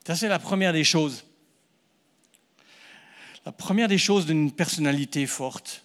Ça, 0.04 0.16
c'est 0.16 0.28
la 0.28 0.40
première 0.40 0.72
des 0.72 0.84
choses. 0.84 1.24
La 3.46 3.52
première 3.52 3.88
des 3.88 3.98
choses 3.98 4.26
d'une 4.26 4.50
personnalité 4.50 5.26
forte. 5.26 5.84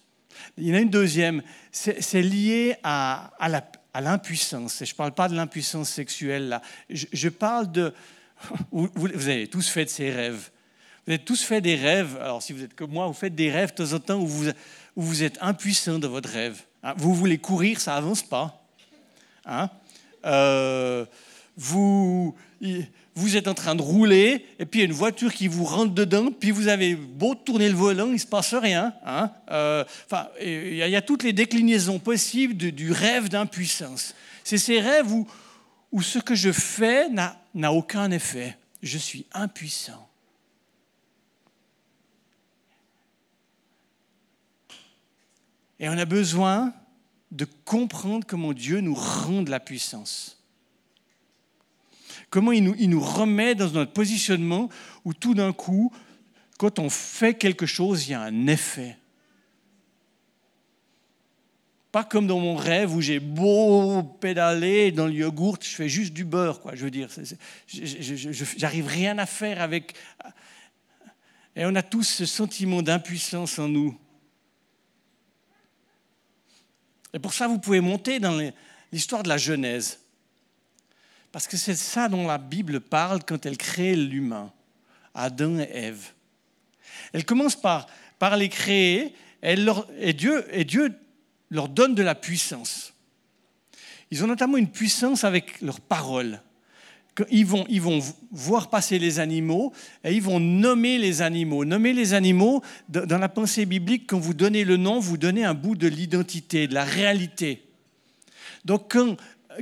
Il 0.56 0.66
y 0.66 0.72
en 0.72 0.74
a 0.74 0.80
une 0.80 0.90
deuxième, 0.90 1.42
c'est 1.70 2.22
lié 2.22 2.76
à, 2.82 3.32
à, 3.38 3.48
la, 3.48 3.68
l'impuissance. 4.00 4.82
Et 4.82 4.86
je 4.86 4.92
ne 4.92 4.96
parle 4.96 5.12
pas 5.12 5.28
de 5.28 5.34
l'impuissance 5.34 5.88
sexuelle 5.90 6.48
là. 6.48 6.62
Je, 6.90 7.28
parle 7.28 7.70
de. 7.70 7.92
Vous, 8.70 9.06
avez 9.12 9.48
tous 9.48 9.68
fait 9.68 9.84
de 9.84 9.90
ces 9.90 10.10
rêves. 10.10 10.50
Vous 11.06 11.12
avez 11.12 11.24
tous 11.24 11.42
fait 11.42 11.60
des 11.60 11.76
rêves. 11.76 12.16
Alors, 12.20 12.42
si 12.42 12.52
vous 12.52 12.62
êtes 12.62 12.74
comme 12.74 12.92
moi, 12.92 13.06
vous 13.06 13.14
faites 13.14 13.34
des 13.34 13.50
rêves 13.50 13.70
de 13.70 13.84
temps 13.84 13.92
en 13.94 14.00
temps 14.00 14.18
où 14.20 14.26
vous, 14.26 14.48
où 14.96 15.02
vous 15.02 15.22
êtes 15.22 15.38
impuissant 15.40 15.98
dans 15.98 16.10
votre 16.10 16.28
rêve. 16.28 16.62
Hein. 16.82 16.94
Vous 16.96 17.14
voulez 17.14 17.38
courir, 17.38 17.80
ça 17.80 17.96
avance 17.96 18.22
pas. 18.22 18.62
Hein 19.46 19.70
euh, 20.26 21.06
vous, 21.56 22.36
vous 23.18 23.36
êtes 23.36 23.48
en 23.48 23.54
train 23.54 23.74
de 23.74 23.82
rouler, 23.82 24.46
et 24.60 24.64
puis 24.64 24.78
il 24.78 24.82
y 24.82 24.86
a 24.86 24.86
une 24.86 24.92
voiture 24.92 25.34
qui 25.34 25.48
vous 25.48 25.64
rentre 25.64 25.92
dedans, 25.92 26.30
puis 26.30 26.52
vous 26.52 26.68
avez 26.68 26.94
beau 26.94 27.34
tourner 27.34 27.68
le 27.68 27.74
volant, 27.74 28.06
il 28.06 28.12
ne 28.12 28.18
se 28.18 28.26
passe 28.26 28.54
rien. 28.54 28.94
Hein 29.04 29.32
euh, 29.50 29.84
il 30.40 30.76
y, 30.76 30.96
a 30.96 31.02
toutes 31.02 31.24
les 31.24 31.32
déclinaisons 31.32 31.98
possibles 31.98 32.54
du 32.54 32.92
rêve 32.92 33.28
d'impuissance. 33.28 34.14
C'est 34.44 34.56
ces 34.56 34.80
rêves 34.80 35.10
où, 35.12 35.26
où 35.90 36.00
ce 36.00 36.20
que 36.20 36.36
je 36.36 36.52
fais 36.52 37.08
n'a 37.08 37.72
aucun 37.72 38.10
effet. 38.12 38.56
Je 38.82 38.98
suis 38.98 39.26
impuissant. 39.32 40.08
Et 45.80 45.88
on 45.88 45.98
a 45.98 46.04
besoin 46.04 46.72
de 47.32 47.46
comprendre 47.64 48.24
comment 48.26 48.52
Dieu 48.52 48.80
nous 48.80 48.94
rend 48.94 49.42
de 49.42 49.50
la 49.50 49.60
puissance 49.60 50.37
comment 52.30 52.52
il 52.52 52.90
nous, 52.90 53.00
remet 53.00 53.54
dans 53.54 53.70
notre 53.70 53.92
positionnement 53.92 54.68
où 55.04 55.14
tout 55.14 55.34
d'un 55.34 55.52
coup, 55.52 55.92
quand 56.58 56.78
on 56.78 56.90
fait 56.90 57.34
quelque 57.34 57.66
chose, 57.66 58.08
il 58.08 58.12
y 58.12 58.14
a 58.14 58.22
un 58.22 58.46
effet. 58.46 58.96
Pas 61.90 62.04
comme 62.04 62.26
dans 62.26 62.38
mon 62.38 62.54
rêve 62.54 62.94
où 62.94 63.00
j'ai 63.00 63.18
beau 63.18 64.02
pédaler 64.02 64.92
dans 64.92 65.06
le 65.06 65.14
yogourt, 65.14 65.58
je 65.62 65.68
fais 65.68 65.88
juste 65.88 66.12
du 66.12 66.24
beurre, 66.24 66.60
quoi. 66.60 66.74
Je 66.74 66.84
veux 66.84 66.90
dire, 66.90 67.08
j'arrive 67.66 68.86
rien 68.86 69.16
à 69.18 69.24
faire 69.24 69.62
avec. 69.62 69.94
Et 71.56 71.64
on 71.64 71.74
a 71.74 71.82
tous 71.82 72.04
ce 72.04 72.26
sentiment 72.26 72.82
d'impuissance 72.82 73.58
en 73.58 73.68
nous. 73.68 73.98
Et 77.14 77.18
pour 77.18 77.32
ça, 77.32 77.48
vous 77.48 77.58
pouvez 77.58 77.80
monter 77.80 78.20
dans 78.20 78.38
l'histoire 78.92 79.22
de 79.22 79.28
la 79.28 79.38
Genèse. 79.38 79.98
Parce 81.32 81.46
que 81.46 81.56
c'est 81.56 81.74
ça 81.74 82.08
dont 82.08 82.26
la 82.26 82.38
Bible 82.38 82.80
parle 82.80 83.20
quand 83.24 83.44
elle 83.46 83.58
crée 83.58 83.94
l'humain, 83.94 84.52
Adam 85.14 85.58
et 85.58 85.68
Ève. 85.72 86.12
Elle 87.12 87.24
commence 87.24 87.56
par, 87.56 87.86
par 88.18 88.36
les 88.36 88.48
créer 88.48 89.14
et, 89.42 90.12
Dieu, 90.14 90.44
et 90.50 90.64
Dieu 90.64 90.94
leur 91.50 91.68
donne 91.68 91.94
de 91.94 92.02
la 92.02 92.14
puissance. 92.14 92.92
Ils 94.10 94.24
ont 94.24 94.26
notamment 94.26 94.56
une 94.56 94.70
puissance 94.70 95.24
avec 95.24 95.60
leurs 95.60 95.80
paroles. 95.80 96.40
Ils 97.30 97.46
vont, 97.46 97.66
ils 97.68 97.82
vont 97.82 97.98
voir 98.30 98.70
passer 98.70 98.98
les 98.98 99.18
animaux 99.18 99.72
et 100.04 100.14
ils 100.14 100.22
vont 100.22 100.38
nommer 100.38 100.98
les 100.98 101.20
animaux. 101.20 101.64
Nommer 101.64 101.92
les 101.92 102.14
animaux, 102.14 102.62
dans 102.88 103.18
la 103.18 103.28
pensée 103.28 103.66
biblique, 103.66 104.04
quand 104.06 104.20
vous 104.20 104.34
donnez 104.34 104.64
le 104.64 104.76
nom, 104.76 105.00
vous 105.00 105.16
donnez 105.16 105.44
un 105.44 105.54
bout 105.54 105.74
de 105.74 105.88
l'identité, 105.88 106.68
de 106.68 106.74
la 106.74 106.84
réalité. 106.84 107.64
Donc 108.64 108.92
quand, 108.92 109.16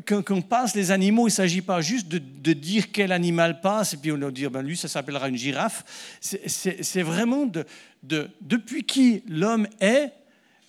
quand, 0.05 0.31
on 0.31 0.43
passe 0.43 0.75
les 0.75 0.91
animaux, 0.91 1.23
il 1.23 1.31
ne 1.31 1.37
s'agit 1.37 1.63
pas 1.63 1.81
juste 1.81 2.09
de, 2.09 2.53
dire 2.53 2.93
quel 2.93 3.13
animal 3.13 3.61
passe 3.61 3.95
et 3.95 3.97
puis 3.97 4.13
on 4.13 4.19
va 4.19 4.31
dire, 4.31 4.51
ben 4.51 4.63
lui, 4.63 4.77
ça 4.77 4.89
s'appellera 4.89 5.29
une 5.29 5.37
girafe. 5.37 5.85
C'est 6.21 7.03
vraiment 7.03 7.47
de, 7.47 7.65
de, 8.03 8.29
depuis 8.41 8.85
qui 8.85 9.23
l'homme 9.29 9.67
est, 9.81 10.13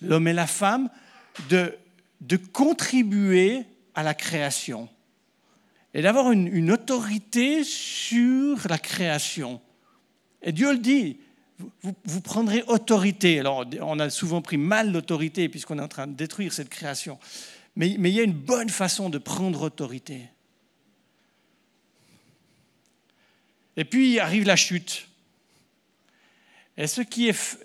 l'homme 0.02 0.28
et 0.28 0.32
la 0.32 0.46
femme, 0.46 0.88
de, 1.48 1.74
contribuer 2.52 3.64
à 3.94 4.02
la 4.02 4.14
création 4.14 4.88
et 5.94 6.02
d'avoir 6.02 6.32
une, 6.32 6.48
une, 6.48 6.70
autorité 6.70 7.64
sur 7.64 8.58
la 8.68 8.78
création. 8.78 9.60
Et 10.42 10.52
Dieu 10.52 10.72
le 10.72 10.78
dit, 10.78 11.18
vous, 11.58 11.94
vous, 12.04 12.20
prendrez 12.20 12.62
autorité. 12.66 13.40
Alors, 13.40 13.64
on 13.80 13.98
a 13.98 14.10
souvent 14.10 14.42
pris 14.42 14.56
mal 14.56 14.92
l'autorité 14.92 15.48
puisqu'on 15.48 15.78
est 15.78 15.82
en 15.82 15.88
train 15.88 16.06
de 16.06 16.14
détruire 16.14 16.52
cette 16.52 16.68
création. 16.68 17.18
Mais, 17.78 17.90
il 17.90 18.08
y 18.08 18.18
a 18.18 18.24
une 18.24 18.32
bonne 18.32 18.70
façon 18.70 19.08
de 19.08 19.18
prendre 19.18 19.62
autorité. 19.62 20.28
Et 23.76 23.84
puis 23.84 24.18
arrive 24.18 24.44
la 24.44 24.56
chute. 24.56 25.06
Et 26.76 26.88
ce 26.88 27.02
qui 27.02 27.28
est 27.28 27.56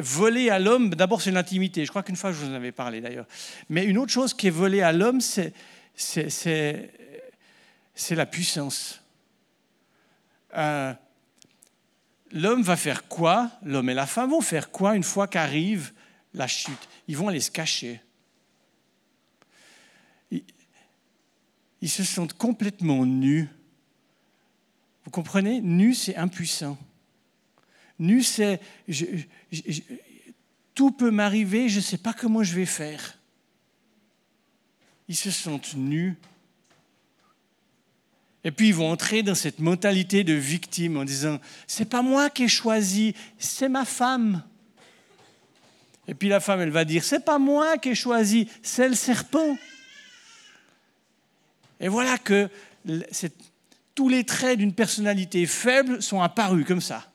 volé 0.00 0.50
à 0.50 0.58
l'homme, 0.58 0.90
d'abord 0.90 1.22
c'est 1.22 1.30
l'intimité. 1.30 1.84
Je 1.84 1.90
crois 1.90 2.02
qu'une 2.02 2.16
fois 2.16 2.32
je 2.32 2.38
vous 2.38 2.50
en 2.50 2.54
avais 2.54 2.72
parlé 2.72 3.00
d'ailleurs. 3.00 3.26
Mais 3.68 3.84
une 3.84 3.96
autre 3.96 4.10
chose 4.10 4.34
qui 4.34 4.48
est 4.48 4.50
volée 4.50 4.82
à 4.82 4.90
l'homme, 4.90 5.20
c'est, 5.20 5.52
c'est, 5.94 6.90
la 8.10 8.26
puissance. 8.26 9.00
Euh, 10.56 10.92
l'homme 12.32 12.62
va 12.62 12.76
faire 12.76 13.06
quoi? 13.06 13.52
L'homme 13.62 13.88
et 13.88 13.94
la 13.94 14.06
femme 14.06 14.30
vont 14.30 14.40
faire 14.40 14.72
quoi 14.72 14.96
une 14.96 15.04
fois 15.04 15.28
qu'arrive 15.28 15.92
la 16.34 16.48
chute? 16.48 16.88
Ils 17.06 17.16
vont 17.16 17.28
aller 17.28 17.38
se 17.38 17.52
cacher. 17.52 18.00
Ils, 21.82 21.88
se 21.88 22.04
sentent 22.04 22.34
complètement 22.34 23.06
nus. 23.06 23.48
Vous 25.04 25.10
comprenez? 25.10 25.60
Nus, 25.60 25.94
c'est 25.94 26.16
impuissant. 26.16 26.78
Nu, 27.98 28.22
c'est 28.22 28.60
tout 30.74 30.90
peut 30.90 31.10
m'arriver, 31.10 31.68
je 31.68 31.76
ne 31.76 31.82
sais 31.82 31.98
pas 31.98 32.14
comment 32.14 32.42
je 32.42 32.54
vais 32.54 32.66
faire. 32.66 33.18
Ils 35.08 35.16
se 35.16 35.30
sentent 35.30 35.74
nus. 35.74 36.16
Et 38.44 38.50
puis 38.50 38.68
ils 38.68 38.74
vont 38.74 38.90
entrer 38.90 39.22
dans 39.22 39.34
cette 39.34 39.58
mentalité 39.58 40.24
de 40.24 40.32
victime 40.32 40.96
en 40.96 41.04
disant 41.04 41.38
c'est 41.66 41.88
pas 41.88 42.00
moi 42.00 42.30
qui 42.30 42.44
ai 42.44 42.48
choisi, 42.48 43.14
c'est 43.38 43.68
ma 43.68 43.84
femme. 43.84 44.42
Et 46.08 46.14
puis 46.14 46.28
la 46.28 46.40
femme, 46.40 46.60
elle 46.60 46.70
va 46.70 46.86
dire 46.86 47.04
c'est 47.04 47.24
pas 47.24 47.38
moi 47.38 47.76
qui 47.76 47.90
ai 47.90 47.94
choisi, 47.94 48.48
c'est 48.62 48.88
le 48.88 48.94
serpent. 48.94 49.58
Et 51.80 51.88
voilà 51.88 52.18
que 52.18 52.48
tous 53.94 54.08
les 54.08 54.24
traits 54.24 54.58
d'une 54.58 54.74
personnalité 54.74 55.46
faible 55.46 56.02
sont 56.02 56.20
apparus 56.20 56.66
comme 56.66 56.80
ça. 56.80 57.10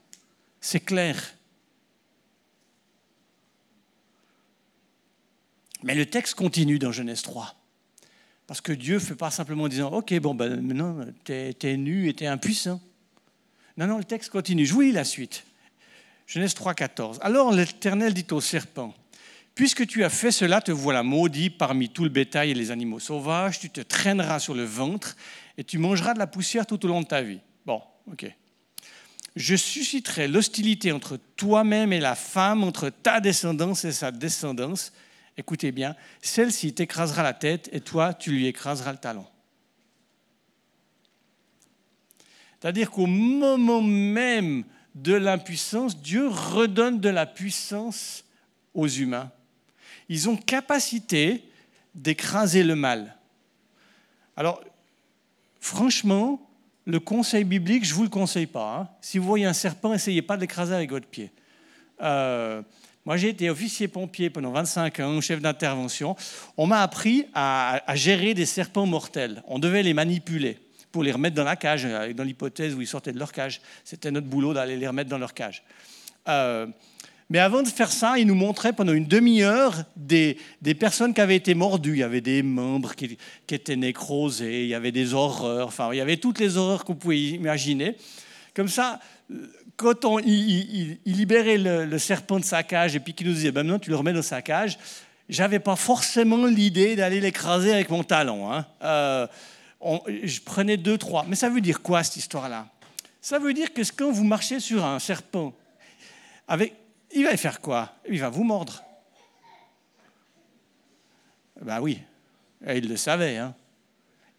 C'est 0.60 0.80
clair. 0.80 1.36
Mais 5.84 5.94
le 5.94 6.08
texte 6.08 6.34
continue 6.34 6.80
dans 6.80 6.92
Genèse 6.92 7.22
3. 7.22 7.56
Parce 8.48 8.62
que 8.62 8.72
Dieu 8.72 8.96
ne 8.96 9.00
fait 9.00 9.16
pas 9.16 9.32
simplement 9.32 9.64
en 9.64 9.68
disant 9.68 9.92
Ok, 9.92 10.14
bon, 10.20 10.36
ben, 10.36 10.62
maintenant, 10.62 11.06
tu 11.24 11.34
es, 11.34 11.78
nu 11.78 12.10
et 12.10 12.14
tu 12.14 12.24
es 12.24 12.28
impuissant. 12.28 12.82
Non, 13.78 13.88
non, 13.88 13.98
le 13.98 14.04
texte 14.04 14.32
continue. 14.32 14.66
Je 14.66 14.74
vous 14.74 14.82
lis 14.82 14.92
la 14.92 15.04
suite. 15.04 15.44
Genèse 16.28 16.56
3, 16.56 16.74
14. 16.74 17.20
Alors 17.22 17.52
l'Éternel 17.52 18.14
dit 18.14 18.26
au 18.32 18.42
serpent 18.42 18.94
Puisque 19.56 19.88
tu 19.88 20.04
as 20.04 20.10
fait 20.10 20.32
cela, 20.32 20.62
te 20.62 20.72
voilà 20.72 21.02
maudit 21.02 21.50
parmi 21.50 21.90
tout 21.90 22.04
le 22.04 22.10
bétail 22.10 22.52
et 22.52 22.54
les 22.54 22.72
animaux 22.72 23.00
sauvages, 23.00 23.60
tu 23.60 23.70
te 23.70 23.82
traîneras 23.82 24.40
sur 24.40 24.54
le 24.54 24.66
ventre 24.66 25.16
et 25.58 25.64
tu 25.64 25.78
mangeras 25.78 26.14
de 26.14 26.20
la 26.20 26.28
poussière 26.28 26.66
tout 26.68 26.84
au 26.86 26.90
long 26.90 27.02
de 27.02 27.08
ta 27.08 27.22
vie. 27.22 27.40
Bon, 27.66 27.82
ok 28.12 28.36
je 29.36 29.56
susciterai 29.56 30.28
l'hostilité 30.28 30.92
entre 30.92 31.18
toi-même 31.36 31.92
et 31.92 32.00
la 32.00 32.16
femme, 32.16 32.64
entre 32.64 32.90
ta 32.90 33.20
descendance 33.20 33.84
et 33.84 33.92
sa 33.92 34.12
descendance. 34.12 34.94
Écoutez 35.38 35.72
bien, 35.72 35.96
celle-ci 36.22 36.74
t'écrasera 36.74 37.22
la 37.22 37.34
tête 37.34 37.70
et 37.74 37.82
toi, 37.82 38.14
tu 38.14 38.32
lui 38.32 38.48
écraseras 38.48 38.94
le 38.94 38.98
talon. 38.98 39.26
C'est-à-dire 42.60 42.90
qu'au 42.90 43.06
moment 43.06 43.82
même 43.82 44.64
de 44.96 45.14
l'impuissance, 45.14 46.02
Dieu 46.02 46.28
redonne 46.28 47.02
de 47.02 47.10
la 47.10 47.26
puissance 47.26 48.24
aux 48.74 48.88
humains. 48.88 49.30
Ils 50.10 50.30
ont 50.30 50.38
capacité 50.38 51.44
d'écraser 51.94 52.64
le 52.64 52.76
mal. 52.76 53.16
Alors, 54.38 54.62
franchement, 55.60 56.42
le 56.86 57.00
conseil 57.00 57.44
biblique, 57.44 57.86
je 57.86 57.92
ne 57.92 57.96
vous 57.96 58.04
le 58.04 58.10
conseille 58.10 58.46
pas. 58.46 58.78
Hein. 58.78 58.90
Si 59.02 59.18
vous 59.18 59.26
voyez 59.26 59.46
un 59.46 59.54
serpent, 59.54 59.94
essayez 59.94 60.22
pas 60.22 60.36
de 60.36 60.42
l'écraser 60.42 60.76
avec 60.76 60.92
votre 60.92 61.08
pied. 61.08 61.32
Euh, 62.02 62.62
moi, 63.06 63.18
j'ai 63.18 63.30
été 63.30 63.50
officier 63.50 63.88
pompier 63.88 64.30
pendant 64.30 64.52
25 64.52 65.00
ans, 65.00 65.22
chef 65.22 65.40
d'intervention. 65.40 66.16
On 66.58 66.68
m'a 66.68 66.82
appris 66.82 67.28
à, 67.34 67.82
gérer 67.96 68.34
des 68.34 68.46
serpents 68.46 68.86
mortels. 68.86 69.44
On 69.48 69.60
devait 69.60 69.84
les 69.84 69.94
manipuler 69.94 70.60
pour 70.92 71.04
les 71.04 71.12
remettre 71.12 71.36
dans 71.36 71.44
la 71.44 71.56
cage, 71.56 71.86
euh, 71.86 72.14
dans 72.14 72.24
l'hypothèse 72.24 72.74
où 72.74 72.82
ils 72.82 72.88
sortaient 72.88 73.12
de 73.12 73.20
leur 73.20 73.32
cage. 73.32 73.62
C'était 73.84 74.12
notre 74.12 74.28
boulot 74.28 74.54
d'aller 74.54 74.78
les 74.78 74.88
remettre 74.88 75.10
dans 75.10 75.18
leur 75.18 75.34
cage. 75.34 75.64
Euh, 76.28 76.68
mais 77.30 77.40
avant 77.40 77.64
de 77.64 77.68
faire 77.68 77.92
ça, 77.92 78.20
il 78.20 78.28
nous 78.28 78.36
montrait 78.36 78.74
pendant 78.74 78.94
une 78.94 79.08
demi-heure 79.08 79.84
des, 79.96 80.38
des, 80.62 80.76
personnes 80.76 81.14
qui 81.14 81.22
avaient 81.22 81.36
été 81.36 81.56
mordues. 81.56 81.94
Il 81.94 82.00
y 82.00 82.04
avait 82.04 82.22
des 82.22 82.44
membres 82.44 82.94
qui, 82.94 83.18
qui, 83.48 83.56
étaient 83.56 83.76
nécrosés, 83.76 84.64
il 84.64 84.70
y 84.70 84.76
avait 84.76 84.92
des 84.92 85.14
horreurs, 85.14 85.68
enfin, 85.68 85.90
il 85.92 85.98
y 85.98 86.02
avait 86.02 86.18
toutes 86.18 86.40
les 86.40 86.58
horreurs 86.58 86.84
vous 86.88 86.96
pouvez 86.96 87.30
imaginer. 87.30 87.98
Comme 88.54 88.68
ça, 88.68 89.00
quand 89.76 90.06
on, 90.06 90.20
il, 90.20 91.00
libérait 91.06 91.58
le, 91.58 91.98
serpent 91.98 92.40
de 92.40 92.46
sa 92.46 92.64
cage 92.64 92.96
et 92.96 93.00
puis 93.00 93.14
qu'il 93.14 93.28
nous 93.28 93.34
disait, 93.34 93.52
ben 93.52 93.64
maintenant 93.64 93.80
tu 93.80 93.90
le 93.90 93.96
remets 93.96 94.14
dans 94.14 94.22
sa 94.22 94.42
cage, 94.42 94.78
j'avais 95.28 95.60
pas 95.60 95.76
forcément 95.76 96.46
l'idée 96.46 96.96
d'aller 96.96 97.20
l'écraser 97.20 97.74
avec 97.74 97.90
mon 97.90 98.04
talon. 98.04 98.52
Hein. 98.52 98.66
Euh, 98.84 99.28
je 100.24 100.40
prenais 100.42 100.78
deux, 100.78 100.98
trois. 100.98 101.26
Mais 101.28 101.36
ça 101.36 101.50
veut 101.50 101.62
dire 101.62 101.82
quoi 101.82 102.04
cette 102.04 102.18
histoire-là? 102.18 102.68
Ça 103.22 103.40
veut 103.40 103.54
dire 103.54 103.74
que 103.74 103.82
quand 103.96 104.12
vous 104.12 104.24
marchez 104.24 104.60
sur 104.60 104.86
un 104.86 105.00
serpent, 105.00 105.54
avec, 106.48 106.74
il 107.16 107.24
va 107.24 107.36
faire 107.38 107.62
quoi? 107.62 107.96
Il 108.10 108.20
va 108.20 108.30
vous 108.30 108.44
mordre. 108.44 108.84
Ben 111.62 111.80
oui, 111.80 112.02
il 112.68 112.88
le 112.90 112.98
savait. 112.98 113.38
Hein. 113.38 113.56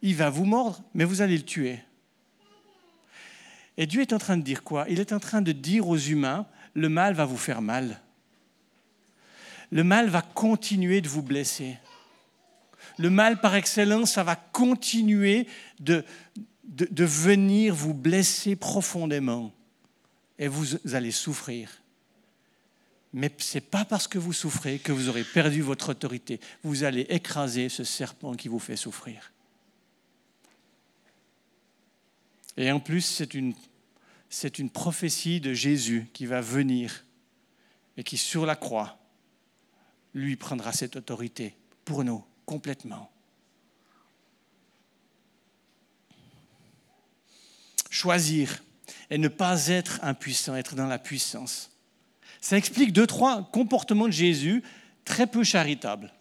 Il 0.03 0.15
va 0.15 0.29
vous 0.29 0.45
mordre, 0.45 0.83
mais 0.95 1.05
vous 1.05 1.23
allez 1.23 1.37
le 1.37 1.45
tuer. 1.45 1.81
Et 3.79 3.87
Dieu 3.87 4.03
est 4.03 4.13
en 4.13 4.19
train 4.19 4.37
de 4.37 4.43
dire 4.43 4.63
quoi? 4.63 4.87
Il 4.89 5.01
est 5.01 5.13
en 5.13 5.19
train 5.19 5.43
de 5.43 5.53
dire 5.53 5.89
aux 5.89 5.97
humains, 5.97 6.47
le 6.75 6.89
mal 6.89 7.15
va 7.15 7.25
vous 7.25 7.39
faire 7.39 7.63
mal. 7.63 8.01
Le 9.71 9.83
mal 9.83 10.09
va 10.09 10.23
continuer 10.23 11.01
de 11.01 11.09
vous 11.09 11.23
blesser. 11.23 11.79
Le 12.99 13.11
mal 13.11 13.41
par 13.41 13.55
excellence, 13.55 14.13
ça 14.13 14.23
va 14.23 14.37
continuer 14.37 15.47
de, 15.81 16.05
de, 16.65 16.87
de 16.91 17.05
venir 17.05 17.75
vous 17.75 17.95
blesser 17.95 18.55
profondément. 18.55 19.53
Et 20.39 20.49
vous 20.49 20.95
allez 20.95 21.11
souffrir. 21.11 21.71
Mais 23.17 23.35
ce 23.39 23.57
n'est 23.57 23.63
pas 23.63 23.87
parce 23.87 24.07
que 24.07 24.19
vous 24.19 24.35
souffrez 24.35 24.79
que 24.79 24.93
vous 24.93 25.09
aurez 25.09 25.25
perdu 25.25 25.63
votre 25.63 25.89
autorité. 25.89 26.39
Vous 26.63 26.85
allez 26.85 27.07
écraser 27.09 27.71
ce 27.71 27.83
serpent 27.83 28.35
qui 28.35 28.49
vous 28.49 28.59
fait 28.59 28.77
souffrir. 28.77 29.33
Et 32.59 32.71
en 32.71 32.79
plus, 32.79 33.01
c'est 33.01 33.33
une, 33.33 33.55
c'est 34.29 34.59
une 34.59 34.69
prophétie 34.69 35.41
de 35.41 35.55
Jésus 35.55 36.11
qui 36.13 36.27
va 36.27 36.43
venir 36.43 37.07
et 37.97 38.05
qui, 38.05 38.19
sur 38.19 38.45
la 38.45 38.55
croix, 38.55 38.99
lui 40.13 40.37
prendra 40.37 40.75
cette 40.75 40.97
autorité 40.97 41.57
pour 41.87 42.05
nous 42.05 42.23
complètement. 42.45 43.11
Choisir 47.89 48.63
et 49.09 49.17
ne 49.17 49.29
pas 49.29 49.69
être 49.69 50.01
impuissant, 50.03 50.55
être 50.55 50.75
dans 50.75 50.87
la 50.87 50.99
puissance. 50.99 51.71
Ça 52.41 52.57
explique 52.57 52.93
deux, 52.93 53.07
trois 53.07 53.49
comportements 53.53 54.07
de 54.07 54.13
Jésus 54.13 54.63
très 55.05 55.27
peu 55.27 55.45
charitables. 55.45 56.13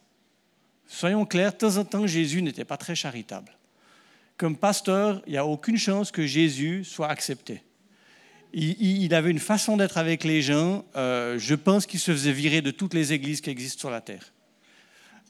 Soyons 0.88 1.26
clairs, 1.26 1.52
de 1.52 1.58
temps 1.58 1.78
en 1.78 1.86
temps, 1.86 2.08
Jésus 2.08 2.42
n'était 2.42 2.66
pas 2.66 2.78
très 2.78 2.96
charitable. 2.96 3.52
Comme 4.38 4.58
pasteur, 4.58 5.22
il 5.26 5.32
n'y 5.32 5.38
a 5.38 5.46
aucune 5.46 5.78
chance 5.78 6.12
que 6.12 6.26
Jésus 6.26 6.84
soit 6.84 7.10
accepté. 7.10 7.64
Il, 8.54 9.14
avait 9.14 9.32
une 9.32 9.40
façon 9.40 9.76
d'être 9.76 9.98
avec 9.98 10.24
les 10.24 10.42
gens, 10.42 10.86
euh, 10.96 11.38
je 11.38 11.56
pense 11.56 11.86
qu'il 11.86 12.00
se 12.00 12.12
faisait 12.12 12.32
virer 12.32 12.62
de 12.62 12.72
toutes 12.72 12.94
les 12.94 13.12
églises 13.12 13.42
qui 13.42 13.50
existent 13.50 13.80
sur 13.80 13.90
la 13.90 14.00
terre. 14.00 14.32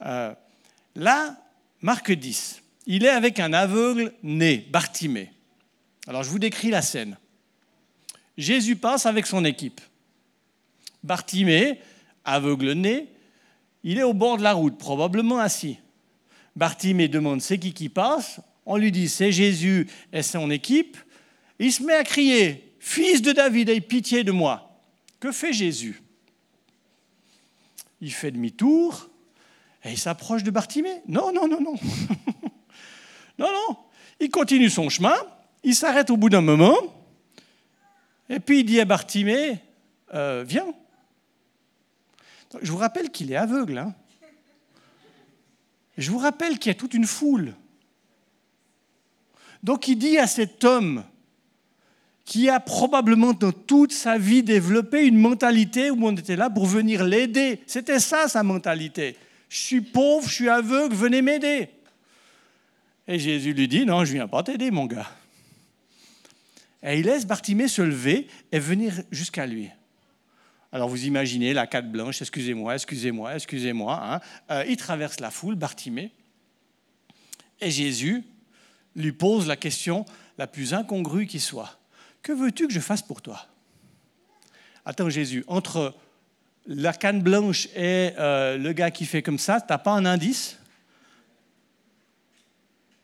Euh, 0.06 0.32
là, 0.96 1.36
Marc 1.82 2.12
10, 2.12 2.62
il 2.86 3.04
est 3.04 3.10
avec 3.10 3.40
un 3.40 3.54
aveugle 3.54 4.14
né, 4.22 4.68
Bartimée. 4.70 5.32
Alors 6.08 6.22
je 6.22 6.30
vous 6.30 6.38
décris 6.38 6.70
la 6.70 6.84
scène. 6.84 7.18
Jésus 8.38 8.76
passe 8.76 9.08
avec 9.08 9.26
son 9.26 9.44
équipe. 9.44 9.82
Bartimée, 11.06 11.80
aveugle-né, 12.24 13.08
il 13.84 14.00
est 14.00 14.04
au 14.04 14.14
bord 14.14 14.38
de 14.38 14.44
la 14.44 14.54
route, 14.54 14.78
probablement 14.78 15.38
assis. 15.40 15.78
Bartimée 16.56 17.08
demande 17.08 17.42
c'est 17.42 17.60
qui 17.60 17.74
qui 17.74 17.90
passe. 17.90 18.40
On 18.66 18.78
lui 18.78 18.92
dit 18.92 19.08
c'est 19.08 19.32
Jésus 19.32 19.88
et 20.12 20.24
son 20.24 20.50
équipe. 20.50 20.98
Il 21.60 21.72
se 21.72 21.84
met 21.84 21.94
à 21.94 22.04
crier 22.04 22.74
Fils 22.80 23.22
de 23.22 23.32
David, 23.32 23.70
aie 23.70 23.82
pitié 23.82 24.24
de 24.24 24.32
moi. 24.32 24.80
Que 25.20 25.32
fait 25.32 25.54
Jésus? 25.54 26.02
Il 28.02 28.12
fait 28.12 28.32
demi-tour 28.32 29.10
et 29.84 29.92
il 29.92 29.98
s'approche 29.98 30.44
de 30.44 30.52
Bartimée. 30.52 31.02
Non, 31.08 31.32
non, 31.32 31.48
non, 31.48 31.62
non. 31.62 31.76
non, 33.38 33.48
non. 33.48 33.78
Il 34.20 34.30
continue 34.30 34.70
son 34.70 34.90
chemin. 34.90 35.16
Il 35.64 35.76
s'arrête 35.76 36.10
au 36.10 36.18
bout 36.18 36.30
d'un 36.30 36.42
moment. 36.42 36.78
Et 38.30 38.40
puis 38.40 38.62
il 38.62 38.66
dit 38.66 38.80
à 38.80 38.86
Bartimée 38.86 39.60
euh, 40.14 40.44
Viens. 40.48 40.74
Je 42.62 42.72
vous 42.72 42.78
rappelle 42.78 43.10
qu'il 43.10 43.32
est 43.32 43.36
aveugle. 43.36 43.78
Hein. 43.78 43.94
Je 45.98 46.12
vous 46.12 46.18
rappelle 46.18 46.60
qu'il 46.60 46.70
y 46.70 46.76
a 46.76 46.78
toute 46.78 46.94
une 46.94 47.06
foule. 47.06 47.54
Donc 49.64 49.88
il 49.88 49.98
dit 49.98 50.18
à 50.18 50.28
cet 50.28 50.64
homme 50.64 51.04
qui 52.26 52.50
a 52.50 52.60
probablement 52.60 53.34
dans 53.34 53.52
toute 53.52 53.94
sa 53.94 54.18
vie 54.18 54.44
développé 54.44 55.06
une 55.06 55.18
mentalité 55.18 55.92
où 55.92 56.06
on 56.06 56.16
était 56.16 56.36
là 56.36 56.50
pour 56.50 56.66
venir 56.66 57.04
l'aider. 57.04 57.62
C'était 57.68 58.00
ça 58.00 58.28
sa 58.28 58.44
mentalité. 58.44 59.16
Je 59.48 59.58
suis 59.58 59.82
pauvre, 59.82 60.28
je 60.28 60.34
suis 60.34 60.50
aveugle, 60.50 60.96
venez 60.96 61.22
m'aider. 61.22 61.70
Et 63.08 63.20
Jésus 63.20 63.54
lui 63.54 63.68
dit, 63.68 63.86
non, 63.86 64.04
je 64.04 64.10
ne 64.12 64.16
viens 64.16 64.28
pas 64.28 64.42
t'aider, 64.42 64.72
mon 64.72 64.88
gars. 64.88 65.10
Et 66.82 67.00
il 67.00 67.06
laisse 67.06 67.26
Bartimée 67.26 67.68
se 67.68 67.84
lever 67.84 68.28
et 68.52 68.60
venir 68.60 68.94
jusqu'à 69.12 69.46
lui. 69.46 69.70
Alors 70.76 70.90
vous 70.90 71.06
imaginez 71.06 71.54
la 71.54 71.68
carte 71.68 71.86
blanche, 71.86 72.22
excusez-moi, 72.22 72.76
excusez-moi, 72.76 73.34
excusez-moi. 73.36 73.98
Hein. 74.04 74.20
Euh, 74.52 74.66
il 74.68 74.76
traverse 74.76 75.22
la 75.22 75.32
foule, 75.32 75.56
Bartimée, 75.56 76.12
et 77.62 77.72
Jésus 77.72 78.26
lui 78.94 79.14
pose 79.14 79.48
la 79.48 79.56
question 79.56 80.04
la 80.38 80.48
plus 80.48 80.74
incongrue 80.74 81.28
qui 81.28 81.40
soit. 81.40 81.80
Que 82.22 82.34
veux-tu 82.34 82.68
que 82.68 82.74
je 82.74 82.82
fasse 82.82 83.02
pour 83.02 83.22
toi? 83.22 83.48
Attends 84.84 85.10
Jésus, 85.10 85.46
entre 85.48 85.96
la 86.68 86.92
canne 86.92 87.22
blanche 87.24 87.68
et 87.68 88.12
euh, 88.20 88.58
le 88.58 88.74
gars 88.74 88.92
qui 88.92 89.06
fait 89.06 89.22
comme 89.22 89.40
ça, 89.40 89.62
tu 89.62 89.68
n'as 89.70 89.78
pas 89.78 89.94
un 89.94 90.06
indice? 90.06 90.60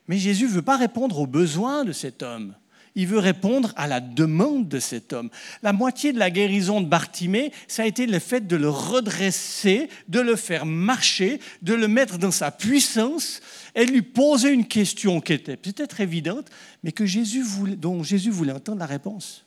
Mais 0.08 0.18
Jésus 0.18 0.44
ne 0.44 0.50
veut 0.50 0.60
pas 0.60 0.76
répondre 0.76 1.18
aux 1.18 1.26
besoins 1.26 1.86
de 1.86 1.92
cet 1.92 2.22
homme. 2.22 2.54
Il 2.94 3.06
veut 3.06 3.18
répondre 3.18 3.72
à 3.76 3.86
la 3.86 4.00
demande 4.00 4.68
de 4.68 4.78
cet 4.78 5.12
homme. 5.12 5.30
La 5.62 5.72
moitié 5.72 6.12
de 6.12 6.18
la 6.18 6.30
guérison 6.30 6.80
de 6.80 6.86
Bartimée, 6.86 7.52
ça 7.66 7.84
a 7.84 7.86
été 7.86 8.06
le 8.06 8.18
fait 8.18 8.46
de 8.46 8.56
le 8.56 8.68
redresser, 8.68 9.88
de 10.08 10.20
le 10.20 10.36
faire 10.36 10.66
marcher, 10.66 11.40
de 11.62 11.72
le 11.72 11.88
mettre 11.88 12.18
dans 12.18 12.30
sa 12.30 12.50
puissance 12.50 13.40
et 13.74 13.86
lui 13.86 14.02
poser 14.02 14.50
une 14.50 14.66
question 14.66 15.20
qui 15.20 15.32
était 15.32 15.56
peut-être 15.56 16.00
évidente, 16.00 16.50
mais 16.82 16.92
que 16.92 17.06
Jésus 17.06 17.42
voulait, 17.42 17.76
dont 17.76 18.02
Jésus 18.02 18.30
voulait 18.30 18.52
entendre 18.52 18.80
la 18.80 18.86
réponse. 18.86 19.46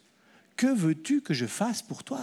Que 0.55 0.67
veux-tu 0.67 1.21
que 1.21 1.33
je 1.33 1.45
fasse 1.45 1.83
pour 1.83 2.03
toi? 2.03 2.21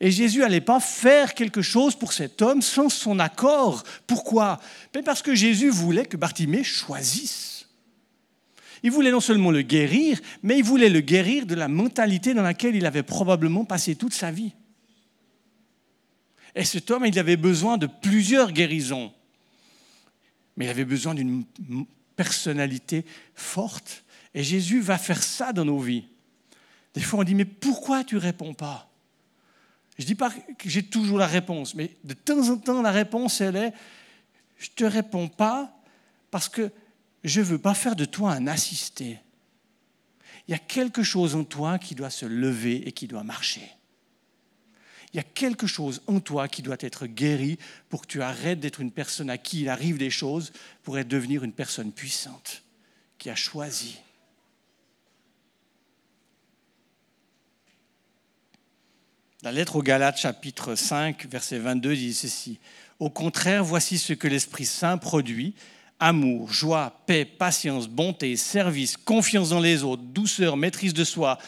Et 0.00 0.10
Jésus 0.10 0.40
n'allait 0.40 0.60
pas 0.60 0.80
faire 0.80 1.32
quelque 1.32 1.62
chose 1.62 1.94
pour 1.94 2.12
cet 2.12 2.42
homme 2.42 2.60
sans 2.60 2.90
son 2.90 3.18
accord. 3.18 3.84
Pourquoi? 4.06 4.60
Parce 5.04 5.22
que 5.22 5.34
Jésus 5.34 5.70
voulait 5.70 6.04
que 6.04 6.18
Bartimée 6.18 6.64
choisisse. 6.64 7.53
Il 8.84 8.90
voulait 8.90 9.10
non 9.10 9.20
seulement 9.20 9.50
le 9.50 9.62
guérir, 9.62 10.20
mais 10.42 10.58
il 10.58 10.62
voulait 10.62 10.90
le 10.90 11.00
guérir 11.00 11.46
de 11.46 11.54
la 11.54 11.68
mentalité 11.68 12.34
dans 12.34 12.42
laquelle 12.42 12.76
il 12.76 12.84
avait 12.84 13.02
probablement 13.02 13.64
passé 13.64 13.96
toute 13.96 14.12
sa 14.12 14.30
vie. 14.30 14.52
Et 16.54 16.64
cet 16.64 16.90
homme, 16.90 17.06
il 17.06 17.18
avait 17.18 17.38
besoin 17.38 17.78
de 17.78 17.86
plusieurs 17.86 18.52
guérisons. 18.52 19.10
Mais 20.58 20.66
il 20.66 20.68
avait 20.68 20.84
besoin 20.84 21.14
d'une 21.14 21.44
personnalité 22.14 23.06
forte. 23.34 24.04
Et 24.34 24.42
Jésus 24.44 24.82
va 24.82 24.98
faire 24.98 25.22
ça 25.22 25.54
dans 25.54 25.64
nos 25.64 25.80
vies. 25.80 26.04
Des 26.92 27.00
fois, 27.00 27.20
on 27.20 27.24
dit, 27.24 27.34
mais 27.34 27.46
pourquoi 27.46 28.04
tu 28.04 28.18
réponds 28.18 28.52
pas? 28.52 28.90
Je 29.96 30.02
ne 30.02 30.08
dis 30.08 30.14
pas 30.14 30.30
que 30.30 30.68
j'ai 30.68 30.82
toujours 30.82 31.16
la 31.16 31.26
réponse, 31.26 31.74
mais 31.74 31.96
de 32.04 32.12
temps 32.12 32.50
en 32.50 32.58
temps, 32.58 32.82
la 32.82 32.92
réponse, 32.92 33.40
elle 33.40 33.56
est, 33.56 33.72
je 34.58 34.68
ne 34.68 34.74
te 34.74 34.84
réponds 34.84 35.28
pas 35.28 35.74
parce 36.30 36.50
que 36.50 36.70
je 37.24 37.40
ne 37.40 37.46
veux 37.46 37.58
pas 37.58 37.74
faire 37.74 37.96
de 37.96 38.04
toi 38.04 38.32
un 38.32 38.46
assisté. 38.46 39.18
Il 40.46 40.50
y 40.50 40.54
a 40.54 40.58
quelque 40.58 41.02
chose 41.02 41.34
en 41.34 41.44
toi 41.44 41.78
qui 41.78 41.94
doit 41.94 42.10
se 42.10 42.26
lever 42.26 42.86
et 42.86 42.92
qui 42.92 43.06
doit 43.06 43.24
marcher. 43.24 43.66
Il 45.12 45.16
y 45.16 45.20
a 45.20 45.22
quelque 45.22 45.66
chose 45.66 46.02
en 46.06 46.20
toi 46.20 46.48
qui 46.48 46.60
doit 46.60 46.76
être 46.80 47.06
guéri 47.06 47.58
pour 47.88 48.02
que 48.02 48.08
tu 48.08 48.20
arrêtes 48.20 48.60
d'être 48.60 48.80
une 48.80 48.90
personne 48.90 49.30
à 49.30 49.38
qui 49.38 49.62
il 49.62 49.68
arrive 49.68 49.96
des 49.96 50.10
choses 50.10 50.52
pour 50.82 50.98
être 50.98 51.08
devenir 51.08 51.44
une 51.44 51.52
personne 51.52 51.92
puissante 51.92 52.62
qui 53.16 53.30
a 53.30 53.36
choisi. 53.36 53.96
La 59.42 59.52
lettre 59.52 59.76
aux 59.76 59.82
Galates 59.82 60.18
chapitre 60.18 60.74
5 60.74 61.26
verset 61.26 61.58
22 61.58 61.94
dit 61.94 62.14
ceci. 62.14 62.58
Au 62.98 63.08
contraire, 63.08 63.62
voici 63.62 63.98
ce 63.98 64.14
que 64.14 64.26
l'Esprit 64.26 64.64
Saint 64.64 64.98
produit 64.98 65.54
amour, 66.04 66.52
joie, 66.52 67.00
paix, 67.06 67.24
patience, 67.24 67.88
bonté, 67.88 68.36
service, 68.36 68.98
confiance 68.98 69.48
dans 69.48 69.60
les 69.60 69.82
autres, 69.84 70.02
douceur, 70.02 70.58
maîtrise 70.58 70.92
de 70.92 71.02
soi. 71.02 71.38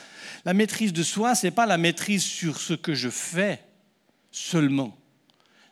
La 0.47 0.55
maîtrise 0.55 0.95
de 0.95 1.03
soi, 1.03 1.35
ce 1.35 1.47
n'est 1.47 1.51
pas 1.51 1.67
la 1.67 1.77
maîtrise 1.77 2.25
sur 2.25 2.59
ce 2.59 2.73
que 2.73 2.95
je 2.95 3.11
fais 3.11 3.63
seulement. 4.31 4.97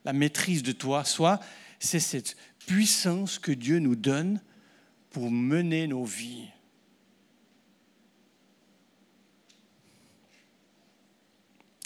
La 0.05 0.13
maîtrise 0.13 0.63
de 0.63 0.73
toi, 0.73 1.03
soi, 1.05 1.41
c'est 1.79 1.99
cette 1.99 2.37
puissance 2.67 3.39
que 3.39 3.53
Dieu 3.53 3.79
nous 3.79 3.97
donne 3.97 4.43
pour 5.09 5.31
mener 5.31 5.87
nos 5.87 6.05
vies. 6.05 6.49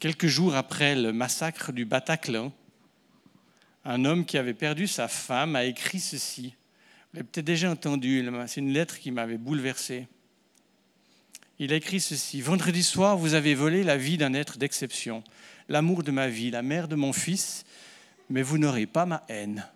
Quelques 0.00 0.26
jours 0.26 0.56
après 0.56 0.96
le 0.96 1.12
massacre 1.12 1.70
du 1.70 1.84
Bataclan, 1.84 2.52
un 3.84 4.04
homme 4.04 4.24
qui 4.24 4.36
avait 4.36 4.52
perdu 4.52 4.88
sa 4.88 5.06
femme 5.06 5.54
a 5.54 5.64
écrit 5.64 6.00
ceci. 6.00 6.57
L'avez 7.14 7.24
peut-être 7.24 7.46
déjà 7.46 7.70
entendu, 7.70 8.28
c'est 8.46 8.60
une 8.60 8.72
lettre 8.72 8.98
qui 8.98 9.10
m'avait 9.10 9.38
bouleversé. 9.38 10.08
Il 11.58 11.72
a 11.72 11.76
écrit 11.76 12.00
ceci, 12.00 12.40
Vendredi 12.40 12.82
soir, 12.82 13.16
vous 13.16 13.34
avez 13.34 13.54
volé 13.54 13.82
la 13.82 13.96
vie 13.96 14.18
d'un 14.18 14.34
être 14.34 14.58
d'exception, 14.58 15.24
l'amour 15.68 16.02
de 16.02 16.10
ma 16.10 16.28
vie, 16.28 16.50
la 16.50 16.62
mère 16.62 16.86
de 16.86 16.96
mon 16.96 17.12
fils, 17.12 17.64
mais 18.30 18.42
vous 18.42 18.58
n'aurez 18.58 18.86
pas 18.86 19.06
ma 19.06 19.24
haine. 19.28 19.66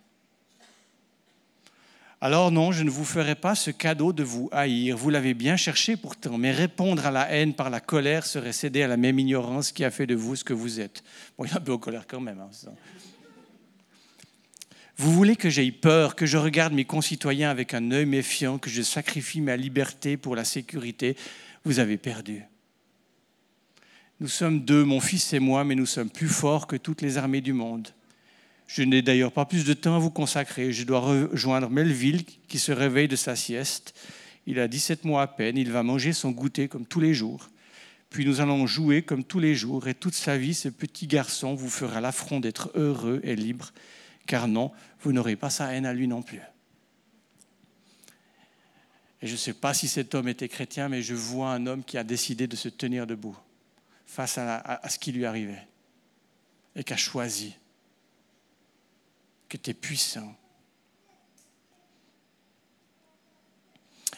Alors 2.21 2.53
non, 2.53 2.71
je 2.71 2.85
ne 2.85 2.91
vous 2.91 3.05
ferai 3.05 3.35
pas 3.35 3.57
ce 3.57 3.73
cadeau 3.73 4.13
de 4.13 4.23
vous 4.23 4.49
haïr. 4.53 4.97
Vous 4.97 5.11
l'avez 5.11 5.35
bien 5.35 5.57
cherché 5.57 5.97
pourtant, 5.97 6.39
mais 6.39 6.53
répondre 6.53 7.05
à 7.05 7.11
la 7.11 7.29
haine 7.33 7.53
par 7.53 7.69
la 7.69 7.81
colère 7.81 8.27
serait 8.27 8.53
céder 8.53 8.85
à 8.85 8.87
la 8.87 8.97
même 8.97 9.19
ignorance 9.19 9.73
qui 9.73 9.85
a 9.85 9.91
fait 9.91 10.07
de 10.07 10.15
vous 10.15 10.37
ce 10.37 10.45
que 10.45 10.53
vous 10.53 10.79
êtes. 10.79 11.03
Bon, 11.37 11.47
il 11.47 11.53
a 11.53 11.57
un 11.57 11.61
peu 11.61 11.73
de 11.73 11.77
colère 11.79 12.07
quand 12.07 12.21
même. 12.21 12.39
Hein, 12.39 12.51
vous 14.97 15.13
voulez 15.13 15.37
que 15.37 15.51
j'aie 15.51 15.73
peur, 15.73 16.15
que 16.15 16.27
je 16.27 16.37
regarde 16.37 16.73
mes 16.73 16.85
concitoyens 16.85 17.51
avec 17.51 17.75
un 17.75 17.91
œil 17.91 18.07
méfiant, 18.07 18.59
que 18.59 18.71
je 18.71 18.83
sacrifie 18.83 19.41
ma 19.41 19.57
liberté 19.57 20.17
pour 20.17 20.37
la 20.37 20.45
sécurité? 20.45 21.17
Vous 21.65 21.79
avez 21.79 21.97
perdu. 21.97 22.43
Nous 24.21 24.29
sommes 24.29 24.61
deux, 24.61 24.85
mon 24.85 25.01
fils 25.01 25.33
et 25.33 25.41
moi, 25.41 25.65
mais 25.65 25.75
nous 25.75 25.87
sommes 25.87 26.11
plus 26.11 26.29
forts 26.29 26.67
que 26.67 26.77
toutes 26.77 27.03
les 27.03 27.19
armées 27.19 27.41
du 27.41 27.53
monde. 27.53 27.89
Je 28.69 28.83
n'ai 28.83 29.03
d'ailleurs 29.03 29.33
pas 29.33 29.45
plus 29.45 29.65
de 29.65 29.75
temps 29.75 29.97
à 29.97 29.99
vous 29.99 30.11
consacrer. 30.11 30.73
Je 30.73 30.85
dois 30.85 31.01
rejoindre 31.01 31.69
Melville 31.69 32.25
qui 32.47 32.59
se 32.59 32.73
réveille 32.73 33.09
de 33.09 33.17
sa 33.17 33.35
sieste. 33.35 33.95
Il 34.47 34.61
a 34.61 34.69
17 34.69 35.05
mois 35.05 35.23
à 35.23 35.27
peine, 35.27 35.57
il 35.57 35.73
va 35.73 35.83
manger 35.83 36.13
son 36.13 36.31
goûter 36.31 36.69
comme 36.69 36.87
tous 36.87 37.01
les 37.01 37.15
jours. 37.15 37.49
Puis 38.11 38.27
nous 38.27 38.41
allons 38.41 38.67
jouer 38.67 39.03
comme 39.03 39.25
tous 39.25 39.41
les 39.41 39.55
jours 39.55 39.89
et 39.89 39.95
toute 39.95 40.15
sa 40.15 40.37
vie, 40.37 40.55
ce 40.55 40.69
petit 40.69 41.07
garçon 41.07 41.55
vous 41.55 41.71
fera 41.71 42.01
l'affront 42.01 42.41
d'être 42.41 42.71
heureux 42.75 43.21
et 43.25 43.37
libre 43.37 43.73
car 44.27 44.49
non, 44.49 44.73
vous 45.01 45.13
n'aurez 45.13 45.37
pas 45.37 45.51
sa 45.51 45.73
haine 45.75 45.87
à 45.87 45.93
lui 45.93 46.09
non 46.09 46.23
plus. 46.23 46.41
Et 49.21 49.29
je 49.29 49.33
ne 49.33 49.39
sais 49.39 49.55
pas 49.55 49.73
si 49.73 49.87
cet 49.87 50.15
homme 50.15 50.29
était 50.29 50.49
chrétien, 50.49 50.89
mais 50.89 51.01
je 51.01 51.15
vois 51.15 51.53
un 51.53 51.67
homme 51.67 51.85
qui 51.85 51.97
a 51.97 52.05
décidé 52.05 52.49
de 52.49 52.57
se 52.57 52.69
tenir 52.69 53.07
debout 53.07 53.37
face 54.05 54.37
à, 54.37 54.81
ce 54.89 54.99
qui 54.99 55.13
lui 55.13 55.25
arrivait 55.25 55.67
et 56.75 56.83
qui 56.83 56.93
a 56.93 56.97
choisi, 56.97 57.55
qui 59.49 59.57
était 59.57 59.75
puissant. 59.75 60.35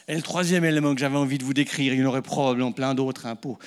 Et 0.07 0.15
le 0.15 0.21
troisième 0.21 0.65
élément 0.65 0.93
que 0.93 0.99
j'avais 0.99 1.17
envie 1.17 1.37
de 1.37 1.43
vous 1.43 1.53
décrire, 1.53 1.93
il 1.93 1.99
y 1.99 2.03
en 2.03 2.07
aurait 2.07 2.21
probablement 2.21 2.71
plein 2.71 2.95
d'autres 2.95 3.25
hein, 3.25 3.35
pour, 3.35 3.59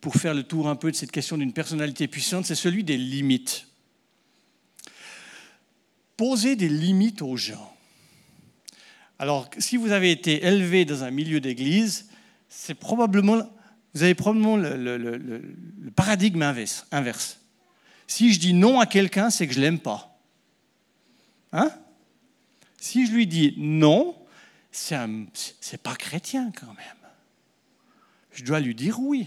pour 0.00 0.16
faire 0.16 0.34
le 0.34 0.42
tour 0.42 0.68
un 0.68 0.76
peu 0.76 0.90
de 0.90 0.96
cette 0.96 1.12
question 1.12 1.38
d'une 1.38 1.52
personnalité 1.52 2.08
puissante, 2.08 2.44
c'est 2.44 2.54
celui 2.54 2.82
des 2.82 2.96
limites 2.96 3.68
poser 6.22 6.54
des 6.54 6.68
limites 6.68 7.20
aux 7.20 7.36
gens. 7.36 7.76
Alors, 9.18 9.50
si 9.58 9.76
vous 9.76 9.90
avez 9.90 10.12
été 10.12 10.46
élevé 10.46 10.84
dans 10.84 11.02
un 11.02 11.10
milieu 11.10 11.40
d'église, 11.40 12.08
c'est 12.48 12.76
probablement, 12.76 13.42
vous 13.92 14.04
avez 14.04 14.14
probablement 14.14 14.56
le, 14.56 15.42
paradigme 15.96 16.42
inverse, 16.42 17.40
Si 18.06 18.32
je 18.32 18.38
dis 18.38 18.54
non 18.54 18.78
à 18.78 18.86
quelqu'un, 18.86 19.30
c'est 19.30 19.48
que 19.48 19.52
je 19.52 19.60
l'aime 19.60 19.80
pas. 19.80 20.16
Hein? 21.50 21.72
Si 22.78 23.04
je 23.04 23.10
lui 23.10 23.26
dis 23.26 23.54
non, 23.56 24.14
c'est 24.70 25.82
pas 25.82 25.96
chrétien 25.96 26.52
quand 26.52 26.72
même. 26.74 27.10
Je 28.30 28.44
dois 28.44 28.60
lui 28.60 28.76
dire 28.76 29.00
oui. 29.00 29.26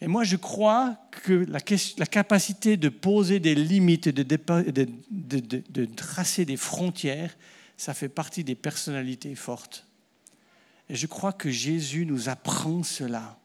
Et 0.00 0.08
moi, 0.08 0.24
je 0.24 0.36
crois 0.36 0.98
que 1.10 1.46
la, 1.48 1.60
capacité 1.60 2.76
de 2.76 2.90
poser 2.90 3.40
des 3.40 3.54
limites, 3.54 4.08
de, 4.08 4.22
de, 4.22 5.84
tracer 5.86 6.44
des 6.44 6.58
frontières, 6.58 7.34
ça 7.78 7.94
fait 7.94 8.10
partie 8.10 8.44
des 8.44 8.54
personnalités 8.54 9.34
fortes. 9.34 9.86
Et 10.90 10.94
je 10.94 11.06
crois 11.06 11.32
que 11.32 11.50
Jésus 11.50 12.04
nous 12.04 12.28
apprend 12.28 12.82
cela. 12.82 13.38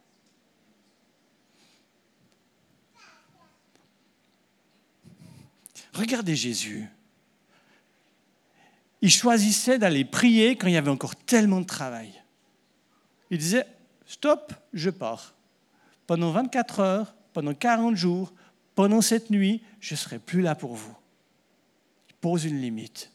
Regardez 5.94 6.36
Jésus. 6.36 6.88
Il 9.02 9.12
choisissait 9.12 9.80
d'aller 9.80 10.06
prier 10.06 10.56
quand 10.56 10.68
il 10.68 10.74
y 10.74 10.78
avait 10.78 10.92
encore 10.92 11.16
tellement 11.16 11.62
de 11.62 11.66
travail. 11.66 12.22
Il 13.30 13.38
disait, 13.38 13.66
stop, 14.06 14.54
je 14.74 14.90
pars. 14.90 15.34
Pendant 16.12 16.32
24 16.32 16.80
heures, 16.82 17.16
pendant 17.32 17.54
40 17.54 17.96
jours, 17.96 18.34
pendant 18.76 19.00
cette 19.00 19.30
nuit, 19.30 19.62
je 19.80 19.94
ne 19.94 19.98
serai 19.98 20.20
plus 20.20 20.42
là 20.42 20.56
pour 20.56 20.76
vous. 20.76 20.94
Il 22.10 22.16
pose 22.16 22.44
une 22.44 22.60
limite. 22.60 23.14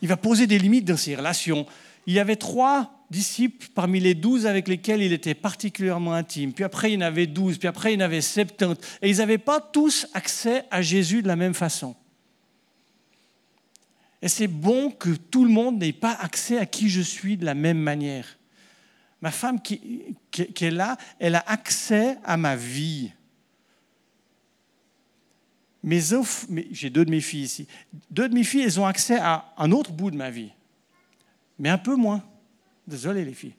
Il 0.00 0.08
va 0.08 0.16
poser 0.16 0.46
des 0.46 0.58
limites 0.58 0.86
dans 0.86 0.96
ses 0.96 1.14
relations. 1.14 1.66
Il 2.06 2.14
y 2.14 2.18
avait 2.18 2.36
trois 2.36 3.04
disciples 3.10 3.68
parmi 3.74 4.00
les 4.00 4.14
douze 4.14 4.46
avec 4.46 4.66
lesquels 4.66 5.02
il 5.02 5.12
était 5.12 5.34
particulièrement 5.34 6.14
intime. 6.14 6.54
Puis 6.54 6.64
après, 6.64 6.90
il 6.90 6.94
y 6.94 6.96
en 6.96 7.06
avait 7.06 7.26
douze, 7.26 7.58
puis 7.58 7.68
après, 7.68 7.92
il 7.92 8.00
y 8.00 8.02
en 8.02 8.06
avait 8.06 8.22
septante. 8.22 8.82
Et 9.02 9.10
ils 9.10 9.18
n'avaient 9.18 9.36
pas 9.36 9.60
tous 9.60 10.06
accès 10.14 10.64
à 10.70 10.80
Jésus 10.80 11.20
de 11.20 11.28
la 11.28 11.36
même 11.36 11.52
façon. 11.52 11.94
Et 14.22 14.28
c'est 14.28 14.48
bon 14.48 14.90
que 14.90 15.10
tout 15.10 15.44
le 15.44 15.50
monde 15.50 15.78
n'ait 15.80 15.92
pas 15.92 16.12
accès 16.12 16.56
à 16.56 16.64
qui 16.64 16.88
je 16.88 17.02
suis 17.02 17.36
de 17.36 17.44
la 17.44 17.52
même 17.52 17.78
manière. 17.78 18.35
Ma 19.26 19.32
femme 19.32 19.60
qui, 19.60 20.14
est 20.38 20.70
là, 20.70 20.96
elle 21.18 21.34
a 21.34 21.42
accès 21.48 22.16
à 22.22 22.36
ma 22.36 22.54
vie. 22.54 23.10
Mes 25.82 26.00
j'ai 26.70 26.90
deux 26.90 27.04
de 27.04 27.10
mes 27.10 27.20
filles 27.20 27.42
ici. 27.42 27.66
Deux 28.08 28.28
de 28.28 28.34
mes 28.34 28.44
filles, 28.44 28.62
elles 28.62 28.78
ont 28.78 28.86
accès 28.86 29.18
à 29.18 29.52
un 29.58 29.72
autre 29.72 29.90
bout 29.90 30.12
de 30.12 30.16
ma 30.16 30.30
vie, 30.30 30.52
mais 31.58 31.70
un 31.70 31.76
peu 31.76 31.96
moins. 31.96 32.22
Désolé 32.86 33.24
les 33.24 33.34
filles. 33.34 33.56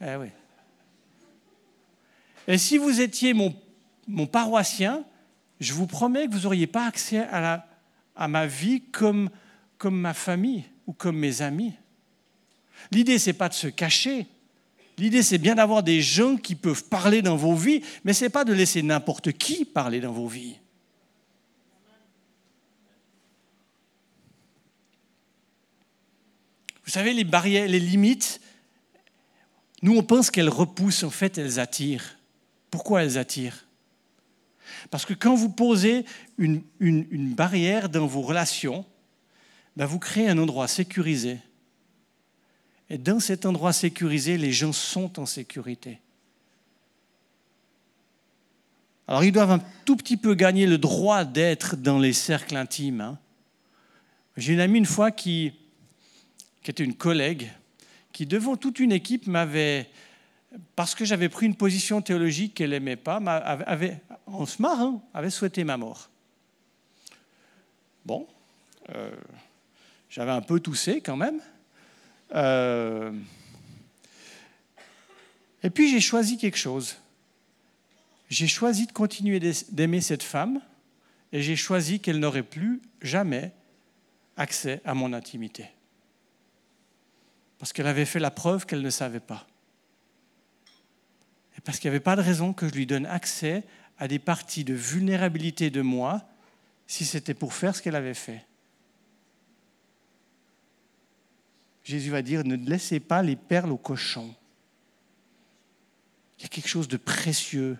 Eh 0.00 0.16
oui. 0.16 0.26
Et 2.48 2.58
si 2.58 2.76
vous 2.76 3.00
étiez 3.00 3.32
mon, 3.32 4.26
paroissien, 4.26 5.04
je 5.60 5.72
vous 5.72 5.86
promets 5.86 6.26
que 6.26 6.32
vous 6.32 6.40
n'auriez 6.40 6.66
pas 6.66 6.88
accès 6.88 7.28
à 7.28 8.26
ma 8.26 8.46
vie 8.48 8.82
comme, 8.90 9.30
comme 9.78 10.00
ma 10.00 10.14
famille 10.14 10.64
ou 10.88 10.92
comme 10.92 11.16
mes 11.16 11.42
amis. 11.42 11.74
L'idée, 12.90 13.20
ce 13.20 13.30
n'est 13.30 13.34
pas 13.34 13.48
de 13.48 13.54
se 13.54 13.68
cacher. 13.68 14.26
L'idée, 15.00 15.22
c'est 15.22 15.38
bien 15.38 15.54
d'avoir 15.54 15.82
des 15.82 16.02
gens 16.02 16.36
qui 16.36 16.54
peuvent 16.54 16.84
parler 16.84 17.22
dans 17.22 17.34
vos 17.34 17.54
vies, 17.54 17.82
mais 18.04 18.12
ce 18.12 18.24
n'est 18.24 18.30
pas 18.30 18.44
de 18.44 18.52
laisser 18.52 18.82
n'importe 18.82 19.32
qui 19.32 19.64
parler 19.64 19.98
dans 19.98 20.12
vos 20.12 20.28
vies. 20.28 20.56
Vous 26.84 26.90
savez, 26.90 27.14
les 27.14 27.24
barrières, 27.24 27.66
les 27.66 27.80
limites, 27.80 28.42
nous, 29.80 29.96
on 29.96 30.02
pense 30.02 30.30
qu'elles 30.30 30.50
repoussent, 30.50 31.04
en 31.04 31.10
fait, 31.10 31.38
elles 31.38 31.58
attirent. 31.58 32.18
Pourquoi 32.70 33.02
elles 33.02 33.16
attirent? 33.16 33.64
Parce 34.90 35.06
que 35.06 35.14
quand 35.14 35.34
vous 35.34 35.48
posez 35.48 36.04
une, 36.36 36.62
barrière 37.34 37.88
dans 37.88 38.06
vos 38.06 38.20
relations, 38.20 38.84
ben 39.76 39.86
vous 39.86 39.98
créez 39.98 40.28
un 40.28 40.36
endroit 40.36 40.68
sécurisé. 40.68 41.38
Et 42.90 42.98
dans 42.98 43.20
cet 43.20 43.46
endroit 43.46 43.72
sécurisé, 43.72 44.36
les 44.36 44.52
gens 44.52 44.72
sont 44.72 45.20
en 45.20 45.26
sécurité. 45.26 46.00
Alors 49.06 49.24
ils 49.24 49.32
doivent 49.32 49.52
un 49.52 49.62
tout 49.84 49.96
petit 49.96 50.16
peu 50.16 50.34
gagner 50.34 50.66
le 50.66 50.76
droit 50.76 51.24
d'être 51.24 51.76
dans 51.76 51.98
les 51.98 52.12
cercles 52.12 52.56
intimes. 52.56 53.00
Hein. 53.00 53.18
J'ai 54.36 54.52
une 54.52 54.60
amie 54.60 54.78
une 54.78 54.86
fois 54.86 55.12
qui, 55.12 55.52
qui 56.62 56.70
était 56.70 56.84
une 56.84 56.94
collègue, 56.94 57.50
qui 58.12 58.26
devant 58.26 58.56
toute 58.56 58.80
une 58.80 58.92
équipe 58.92 59.26
m'avait, 59.26 59.88
parce 60.74 60.94
que 60.94 61.04
j'avais 61.04 61.28
pris 61.28 61.46
une 61.46 61.56
position 61.56 62.02
théologique 62.02 62.54
qu'elle 62.54 62.70
n'aimait 62.70 62.96
pas, 62.96 63.16
avait, 63.16 64.00
en 64.26 64.46
se 64.46 64.60
marrant, 64.60 65.08
avait 65.14 65.30
souhaité 65.30 65.62
ma 65.62 65.76
mort. 65.76 66.08
Bon, 68.04 68.26
euh, 68.94 69.10
j'avais 70.08 70.32
un 70.32 70.42
peu 70.42 70.58
toussé 70.58 71.00
quand 71.00 71.16
même. 71.16 71.40
Euh, 72.34 73.12
et 75.62 75.70
puis 75.70 75.90
j'ai 75.90 76.00
choisi 76.00 76.36
quelque 76.38 76.58
chose. 76.58 76.96
J'ai 78.28 78.46
choisi 78.46 78.86
de 78.86 78.92
continuer 78.92 79.40
d'aimer 79.70 80.00
cette 80.00 80.22
femme 80.22 80.60
et 81.32 81.42
j'ai 81.42 81.56
choisi 81.56 82.00
qu'elle 82.00 82.20
n'aurait 82.20 82.42
plus 82.42 82.80
jamais 83.02 83.52
accès 84.36 84.80
à 84.84 84.94
mon 84.94 85.12
intimité 85.12 85.68
parce 87.60 87.74
qu'elle 87.74 87.86
avait 87.86 88.06
fait 88.06 88.18
la 88.18 88.30
preuve 88.30 88.64
qu'elle 88.64 88.80
ne 88.80 88.90
savait 88.90 89.20
pas. 89.20 89.46
Et 91.58 91.60
parce 91.60 91.78
qu'il 91.78 91.90
n'y 91.90 91.94
avait 91.94 92.02
pas 92.02 92.16
de 92.16 92.22
raison 92.22 92.54
que 92.54 92.66
je 92.66 92.72
lui 92.72 92.86
donne 92.86 93.04
accès 93.04 93.64
à 93.98 94.08
des 94.08 94.18
parties 94.18 94.64
de 94.64 94.72
vulnérabilité 94.72 95.68
de 95.68 95.82
moi 95.82 96.22
si 96.86 97.04
c'était 97.04 97.34
pour 97.34 97.52
faire 97.52 97.76
ce 97.76 97.82
qu'elle 97.82 97.96
avait 97.96 98.14
fait. 98.14 98.46
Jésus 101.84 102.10
va 102.10 102.22
dire, 102.22 102.44
ne 102.44 102.56
laissez 102.56 103.00
pas 103.00 103.22
les 103.22 103.36
perles 103.36 103.72
aux 103.72 103.78
cochons. 103.78 104.34
Il 106.38 106.42
y 106.42 106.46
a 106.46 106.48
quelque 106.48 106.68
chose 106.68 106.88
de 106.88 106.96
précieux. 106.96 107.78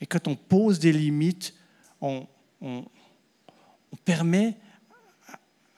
Et 0.00 0.06
quand 0.06 0.28
on 0.28 0.36
pose 0.36 0.78
des 0.78 0.92
limites, 0.92 1.54
on, 2.00 2.26
permet 4.04 4.56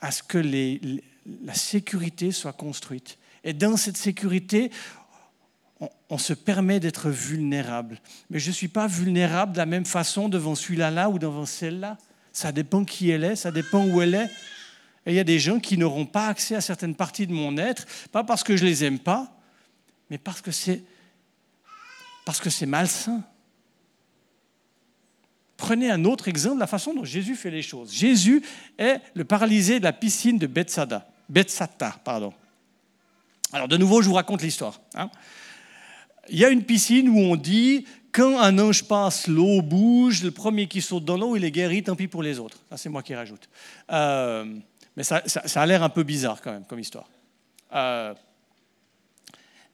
à 0.01 0.11
ce 0.11 0.23
que 0.23 0.39
la 0.39 1.55
sécurité 1.55 2.33
soit 2.33 2.53
construite. 2.53 3.19
Et 3.45 3.53
dans 3.53 3.77
cette 3.77 3.97
sécurité, 3.97 4.71
on, 6.11 6.19
se 6.19 6.33
permet 6.33 6.81
d'être 6.81 7.11
vulnérable. 7.11 8.01
Mais 8.31 8.39
je 8.39 8.49
ne 8.49 8.55
suis 8.55 8.69
pas 8.69 8.87
vulnérable 8.87 9.53
de 9.53 9.59
la 9.59 9.67
même 9.67 9.87
façon 9.87 10.29
devant 10.29 10.55
celui-là 10.55 10.91
là 10.91 11.09
ou 11.09 11.19
devant 11.19 11.47
celle-là. 11.47 11.97
Ça 12.33 12.53
dépend 12.53 12.85
qui 12.85 13.11
elle 13.11 13.25
est, 13.25 13.37
ça 13.37 13.51
dépend 13.51 13.87
où 13.87 14.03
elle 14.03 14.15
est. 14.15 14.31
Et 15.09 15.13
il 15.13 15.15
y 15.15 15.21
a 15.21 15.25
des 15.25 15.39
gens 15.39 15.59
qui 15.59 15.79
n'auront 15.79 16.05
pas 16.05 16.27
accès 16.27 16.55
à 16.55 16.61
certaines 16.61 16.95
parties 16.95 17.27
de 17.27 17.33
mon 17.33 17.57
être, 17.57 17.87
pas 18.13 18.25
parce 18.25 18.45
que 18.45 18.59
je 18.59 18.65
les 18.67 18.85
aime 18.85 18.99
pas, 18.99 19.35
mais 20.11 20.19
parce 20.19 20.43
que 20.43 20.51
c'est 20.51 20.83
parce 22.27 22.41
que 22.41 22.51
c'est 22.51 22.67
malsain. 22.67 23.25
Prenez 25.57 25.91
un 25.91 26.05
autre 26.05 26.29
exemple 26.29 26.57
de 26.57 26.61
la 26.61 26.67
façon 26.67 26.93
dont 26.93 27.07
Jésus 27.07 27.37
fait 27.37 27.51
les 27.51 27.63
choses. 27.63 27.91
Jésus 27.91 28.43
est 28.77 29.01
le 29.15 29.25
paralysé 29.25 29.79
de 29.79 29.85
la 29.85 29.95
piscine 29.95 30.37
de 30.37 30.47
Bethsada. 30.47 31.11
Bethsata, 31.31 31.99
pardon. 32.05 32.35
Alors 33.55 33.67
de 33.67 33.79
nouveau, 33.79 34.03
je 34.03 34.09
vous 34.09 34.15
raconte 34.15 34.43
l'histoire. 34.43 34.79
Hein. 34.95 35.09
Il 36.29 36.39
y 36.39 36.45
a 36.45 36.51
une 36.51 36.65
piscine 36.65 37.09
où 37.09 37.19
on 37.19 37.37
dit, 37.37 37.87
quand 38.13 38.39
un 38.39 38.59
ange 38.59 38.85
passe, 38.85 39.27
l'eau 39.27 39.63
bouge, 39.63 40.23
le 40.23 40.33
premier 40.33 40.67
qui 40.67 40.83
saute 40.83 41.07
dans 41.07 41.17
l'eau, 41.17 41.35
il 41.35 41.45
est 41.45 41.51
guéri, 41.51 41.83
tant 41.83 41.97
pis 41.97 42.09
pour 42.09 42.23
les 42.23 42.39
autres. 42.39 42.59
Ça, 42.69 42.77
c'est 42.77 42.91
moi 42.91 43.03
qui 43.03 43.15
rajoute. 43.15 43.49
Euh, 43.91 44.55
mais 44.99 45.05
ça, 45.05 45.23
a 45.55 45.67
l'air 45.67 45.85
un 45.85 45.91
peu 45.91 46.03
bizarre 46.03 46.43
quand 46.43 46.51
même 46.51 46.65
comme 46.65 46.81
histoire. 46.81 47.09
Euh, 47.73 48.13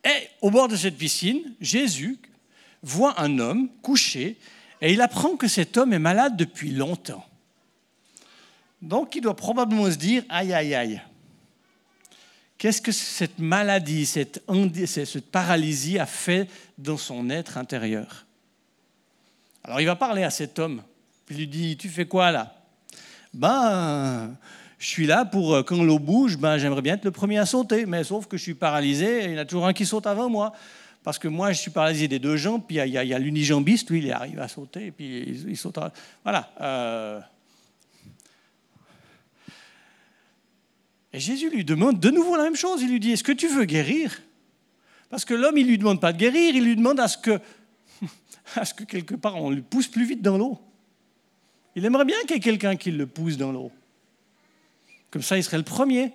et 0.05 0.29
au 0.43 0.51
bord 0.51 0.69
de 0.69 0.77
cette 0.77 0.99
piscine, 0.99 1.55
Jésus 1.63 2.19
voit 2.83 3.19
un 3.19 3.39
homme 3.39 3.71
couché 3.81 4.37
et 4.83 4.93
il 4.93 5.01
apprend 5.01 5.37
que 5.37 5.49
cet 5.49 5.79
homme 5.79 5.95
est 5.95 5.99
malade 5.99 6.37
depuis 6.37 6.73
longtemps. 6.73 7.25
Donc 8.83 9.15
il 9.15 9.23
doit 9.23 9.35
probablement 9.35 9.91
se 9.91 9.97
dire, 9.97 10.25
aïe, 10.29 10.53
aïe, 10.53 10.75
aïe, 10.75 11.03
Qu'est-ce 12.59 12.83
que 12.83 12.93
cette 12.93 13.39
maladie, 13.39 14.05
cette, 14.05 14.45
cette 14.77 15.31
paralysie 15.31 15.99
a 15.99 16.07
fait 16.07 16.51
dans 16.77 16.99
son 16.99 17.31
être 17.31 17.57
intérieur? 17.57 18.27
Alors 19.63 19.81
il 19.81 19.87
va 19.87 19.97
parler 19.97 20.23
à 20.23 20.31
cet 20.31 20.59
homme, 20.59 20.83
puis 21.25 21.35
il 21.35 21.39
lui 21.39 21.49
dit, 21.49 21.77
tu 21.79 21.89
fais 21.89 22.05
quoi 22.05 22.31
là 22.31 22.55
Ben, 23.33 24.37
je 24.85 24.91
suis 24.91 25.07
là 25.07 25.25
pour, 25.25 25.55
euh, 25.55 25.63
quand 25.63 25.83
l'eau 25.83 25.99
bouge, 25.99 26.37
ben, 26.37 26.59
j'aimerais 26.59 26.83
bien 26.83 26.93
être 26.93 27.07
le 27.07 27.11
premier 27.11 27.39
à 27.39 27.47
sauter, 27.47 27.87
mais 27.87 28.05
sauf 28.05 28.27
que 28.27 28.37
je 28.37 28.43
suis 28.43 28.53
paralysé 28.53 29.25
il 29.25 29.31
y 29.31 29.35
en 29.35 29.39
a 29.39 29.47
toujours 29.47 29.67
un 29.67 29.73
qui 29.73 29.87
saute 29.87 30.07
avant 30.07 30.29
moi. 30.29 30.53
Parce 31.03 31.19
que 31.19 31.27
moi, 31.27 31.53
je 31.53 31.59
suis 31.59 31.71
paralysé 31.71 32.07
des 32.07 32.19
deux 32.19 32.37
jambes, 32.37 32.63
puis 32.67 32.77
il 32.77 32.89
y 32.89 33.15
a, 33.15 33.19
l'unijambiste, 33.19 33.89
lui, 33.89 34.01
il 34.01 34.13
arrive 34.13 34.41
à 34.41 34.49
sauter, 34.49 34.87
et 34.87 34.91
puis 34.91 35.21
il, 35.47 35.57
saute. 35.57 35.79
Voilà. 36.23 36.51
Euh, 36.61 37.21
Et 41.15 41.21
Jésus 41.21 41.49
lui 41.49 41.65
demande 41.65 41.99
de 41.99 42.11
nouveau 42.11 42.37
la 42.37 42.43
même 42.43 42.57
chose. 42.57 42.83
Il 42.83 42.91
lui 42.91 43.01
dit, 43.01 43.13
est-ce 43.13 43.25
que 43.25 43.33
tu 43.33 43.49
veux 43.49 43.65
guérir? 43.65 44.21
Parce 45.09 45.25
que 45.25 45.33
l'homme, 45.33 45.57
il 45.57 45.65
ne 45.65 45.71
lui 45.71 45.79
demande 45.79 46.01
pas 46.01 46.13
de 46.13 46.19
guérir, 46.19 46.55
il 46.55 46.65
lui 46.65 46.77
demande 46.77 47.01
à 47.01 47.09
ce 47.09 47.17
que, 47.17 47.41
à 48.57 48.67
ce 48.67 48.75
que 48.75 48.85
quelque 48.85 49.15
part 49.15 49.37
on 49.37 49.49
le 49.49 49.63
pousse 49.63 49.89
plus 49.89 50.05
vite 50.05 50.21
dans 50.21 50.37
l'eau. 50.37 50.59
Il 51.75 51.87
aimerait 51.87 52.05
bien 52.05 52.21
qu'il 52.27 52.33
y 52.33 52.37
ait 52.37 52.41
quelqu'un 52.41 52.77
qui 52.77 52.91
le 52.91 53.07
pousse 53.07 53.39
dans 53.39 53.51
l'eau. 53.51 53.73
Comme 55.15 55.23
ça, 55.23 55.37
il 55.37 55.45
serait 55.45 55.59
le 55.59 55.63
premier. 55.63 56.13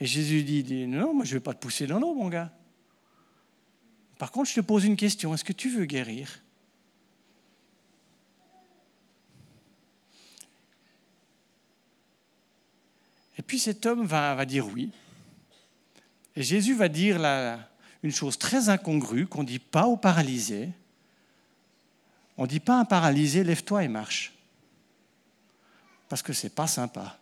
Et 0.00 0.04
Jésus 0.04 0.42
dit, 0.42 0.86
non, 0.86 1.14
moi 1.14 1.24
je 1.24 1.30
ne 1.30 1.36
vais 1.36 1.42
pas 1.42 1.54
te 1.54 1.58
pousser 1.58 1.86
dans 1.86 1.98
l'eau, 1.98 2.14
mon 2.14 2.28
gars. 2.28 2.52
Par 4.18 4.30
contre, 4.30 4.50
je 4.50 4.56
te 4.56 4.60
pose 4.60 4.84
une 4.84 4.96
question, 4.96 5.32
est-ce 5.32 5.44
que 5.44 5.54
tu 5.54 5.70
veux 5.70 5.86
guérir? 5.86 6.42
Et 13.38 13.42
puis 13.42 13.58
cet 13.58 13.86
homme 13.86 14.04
va, 14.04 14.34
va 14.34 14.44
dire 14.44 14.66
oui. 14.66 14.90
Et 16.34 16.42
Jésus 16.42 16.74
va 16.74 16.88
dire 16.88 17.18
une 18.02 18.12
chose 18.12 18.36
très 18.36 18.68
incongrue 18.68 19.26
qu'on 19.26 19.40
ne 19.40 19.48
dit 19.48 19.58
pas 19.58 19.86
aux 19.86 19.96
paralysés. 19.96 20.68
On 22.36 22.42
ne 22.42 22.48
dit 22.48 22.60
pas 22.60 22.76
à 22.76 22.80
un 22.80 22.84
paralysé, 22.84 23.42
lève-toi 23.42 23.84
et 23.84 23.88
marche. 23.88 24.34
Parce 26.10 26.20
que 26.20 26.34
ce 26.34 26.46
n'est 26.46 26.52
pas 26.52 26.66
sympa. 26.66 27.18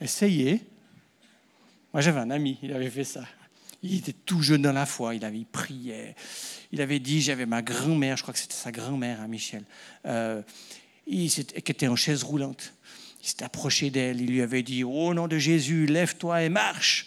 Essayez. 0.00 0.62
Moi 1.92 2.00
j'avais 2.02 2.20
un 2.20 2.30
ami, 2.30 2.58
il 2.62 2.72
avait 2.72 2.90
fait 2.90 3.04
ça. 3.04 3.24
Il 3.82 3.96
était 3.96 4.12
tout 4.12 4.42
jeune 4.42 4.62
dans 4.62 4.72
la 4.72 4.86
foi, 4.86 5.14
il 5.14 5.24
avait 5.24 5.44
prié. 5.50 6.14
Il 6.72 6.80
avait 6.80 6.98
dit, 6.98 7.20
j'avais 7.22 7.46
ma 7.46 7.62
grand-mère, 7.62 8.16
je 8.16 8.22
crois 8.22 8.34
que 8.34 8.40
c'était 8.40 8.54
sa 8.54 8.72
grand-mère, 8.72 9.20
hein, 9.20 9.28
Michel, 9.28 9.64
euh, 10.06 10.42
qui 11.06 11.46
était 11.54 11.86
en 11.86 11.96
chaise 11.96 12.24
roulante. 12.24 12.74
Il 13.22 13.28
s'est 13.28 13.42
approché 13.42 13.90
d'elle, 13.90 14.20
il 14.20 14.30
lui 14.30 14.42
avait 14.42 14.62
dit, 14.62 14.84
au 14.84 15.14
nom 15.14 15.28
de 15.28 15.38
Jésus, 15.38 15.86
lève-toi 15.86 16.42
et 16.42 16.48
marche. 16.48 17.06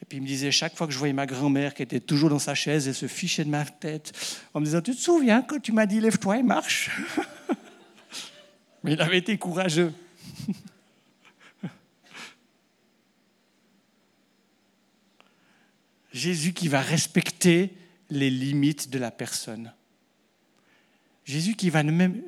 Et 0.00 0.04
puis 0.04 0.18
il 0.18 0.22
me 0.22 0.26
disait, 0.26 0.50
chaque 0.50 0.76
fois 0.76 0.86
que 0.86 0.92
je 0.92 0.98
voyais 0.98 1.12
ma 1.12 1.26
grand-mère 1.26 1.74
qui 1.74 1.82
était 1.82 2.00
toujours 2.00 2.30
dans 2.30 2.38
sa 2.38 2.54
chaise, 2.54 2.88
elle 2.88 2.94
se 2.94 3.06
fichait 3.06 3.44
de 3.44 3.50
ma 3.50 3.64
tête 3.64 4.12
en 4.54 4.60
me 4.60 4.64
disant, 4.64 4.80
tu 4.80 4.94
te 4.94 5.00
souviens 5.00 5.42
quand 5.42 5.60
tu 5.60 5.72
m'as 5.72 5.86
dit, 5.86 6.00
lève-toi 6.00 6.38
et 6.38 6.42
marche? 6.42 6.90
Mais 8.84 8.92
il 8.92 9.00
avait 9.00 9.18
été 9.18 9.36
courageux. 9.36 9.92
Jésus 16.12 16.52
qui 16.52 16.68
va 16.68 16.80
respecter 16.80 17.74
les 18.10 18.30
limites 18.30 18.90
de 18.90 18.98
la 18.98 19.10
personne. 19.10 19.72
Jésus 21.24 21.54
qui 21.54 21.70
va 21.70 21.82
ne 21.82 21.92
même 21.92 22.22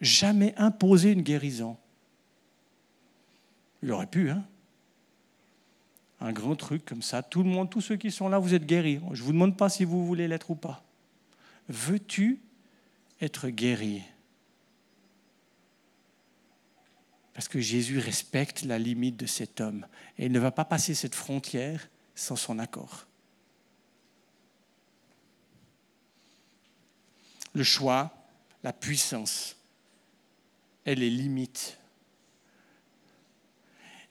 jamais 0.00 0.54
imposer 0.56 1.12
une 1.12 1.22
guérison. 1.22 1.76
Il 3.82 3.90
aurait 3.90 4.06
pu, 4.06 4.30
hein 4.30 4.44
Un 6.20 6.32
grand 6.32 6.54
truc 6.54 6.84
comme 6.84 7.02
ça. 7.02 7.22
Tout 7.22 7.42
le 7.42 7.50
monde, 7.50 7.70
tous 7.70 7.80
ceux 7.80 7.96
qui 7.96 8.10
sont 8.10 8.28
là, 8.28 8.38
vous 8.38 8.54
êtes 8.54 8.66
guéris. 8.66 9.00
Je 9.12 9.20
ne 9.20 9.26
vous 9.26 9.32
demande 9.32 9.56
pas 9.56 9.68
si 9.68 9.84
vous 9.84 10.06
voulez 10.06 10.28
l'être 10.28 10.50
ou 10.50 10.54
pas. 10.54 10.84
Veux-tu 11.68 12.40
être 13.20 13.48
guéri? 13.48 14.02
Parce 17.34 17.48
que 17.48 17.60
Jésus 17.60 17.98
respecte 17.98 18.62
la 18.62 18.78
limite 18.78 19.16
de 19.16 19.26
cet 19.26 19.60
homme. 19.60 19.86
Et 20.18 20.26
il 20.26 20.32
ne 20.32 20.38
va 20.38 20.52
pas 20.52 20.64
passer 20.64 20.94
cette 20.94 21.14
frontière 21.14 21.88
sans 22.14 22.36
son 22.36 22.58
accord. 22.58 23.06
Le 27.56 27.64
choix, 27.64 28.12
la 28.62 28.74
puissance 28.74 29.56
et 30.84 30.94
les 30.94 31.08
limites 31.08 31.78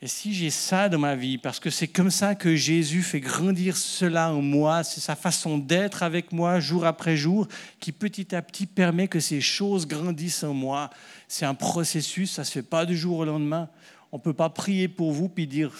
et 0.05 0.08
si 0.08 0.36
j'ai 0.36 0.51
ça 0.51 0.88
dans 0.88 0.99
ma 0.99 1.15
vie, 1.15 1.39
parce 1.39 1.60
que 1.60 1.71
c'est 1.71 1.88
comme 1.88 2.12
ça 2.12 2.36
que 2.36 2.55
Jésus 2.55 3.01
fait 3.01 3.21
grandir 3.21 3.75
cela 3.75 4.31
en 4.31 4.41
moi, 4.41 4.84
c'est 4.84 4.99
sa 4.99 5.15
façon 5.15 5.58
d'être 5.58 6.03
avec 6.03 6.31
moi 6.31 6.60
jour 6.60 6.86
après 6.86 7.17
jour 7.17 7.47
qui 7.79 7.91
petit 7.91 8.36
à 8.36 8.43
petit 8.43 8.67
permet 8.67 9.08
que 9.08 9.19
ces 9.19 9.41
choses 9.41 9.88
grandissent 9.88 10.43
en 10.43 10.53
moi. 10.53 10.91
C'est 11.27 11.45
un 11.45 11.55
processus, 11.55 12.34
ça 12.34 12.43
ne 12.43 12.45
se 12.45 12.51
fait 12.51 12.62
pas 12.62 12.86
du 12.86 12.95
jour 12.95 13.17
au 13.17 13.25
lendemain. 13.25 13.67
On 14.12 14.17
ne 14.17 14.21
peut 14.21 14.34
pas 14.34 14.49
prier 14.49 14.88
pour 14.88 15.12
vous 15.12 15.27
puis 15.27 15.47
dire 15.47 15.71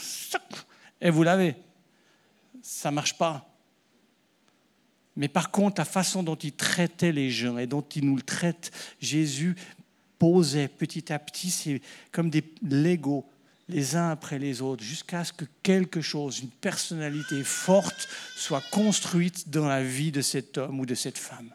et 1.00 1.12
vous 1.12 1.22
l'avez. 1.22 1.56
Ça 2.64 2.90
ne 2.90 2.96
marche 2.96 3.18
pas. 3.18 3.48
Mais 5.16 5.28
par 5.28 5.52
contre, 5.52 5.80
la 5.80 5.86
façon 5.86 6.24
dont 6.24 6.36
il 6.36 6.52
traitait 6.52 7.12
les 7.12 7.30
gens 7.30 7.58
et 7.58 7.68
dont 7.68 7.86
il 7.96 8.06
nous 8.06 8.16
le 8.16 8.22
traite, 8.22 8.72
Jésus 9.00 9.56
posait 10.20 10.68
petit 10.68 11.12
à 11.12 11.20
petit, 11.20 11.52
c'est 11.52 11.82
comme 12.12 12.30
des 12.30 12.44
Legos 12.62 13.26
les 13.68 13.96
uns 13.96 14.10
après 14.10 14.38
les 14.38 14.62
autres, 14.62 14.84
jusqu'à 14.84 15.24
ce 15.24 15.34
que 15.34 15.46
quelque 15.64 16.02
chose, 16.02 16.40
une 16.40 16.50
personnalité 16.50 17.44
forte, 17.44 18.08
soit 18.36 18.62
construite 18.72 19.50
dans 19.50 19.66
la 19.68 19.84
vie 19.84 20.12
de 20.12 20.22
cet 20.22 20.58
homme 20.58 20.80
ou 20.80 20.86
de 20.86 20.94
cette 20.94 21.18
femme. 21.18 21.50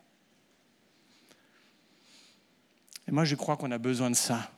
Et 3.06 3.12
moi, 3.12 3.24
je 3.24 3.36
crois 3.36 3.56
qu'on 3.56 3.70
a 3.70 3.78
besoin 3.78 4.10
de 4.10 4.16
ça. 4.16 4.50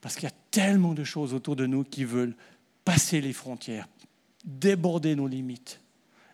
Parce 0.00 0.14
qu'il 0.14 0.24
y 0.24 0.32
a 0.32 0.36
tellement 0.50 0.94
de 0.94 1.04
choses 1.04 1.34
autour 1.34 1.56
de 1.56 1.66
nous 1.66 1.84
qui 1.84 2.04
veulent 2.04 2.36
passer 2.84 3.20
les 3.20 3.32
frontières, 3.32 3.88
déborder 4.44 5.16
nos 5.16 5.26
limites. 5.26 5.80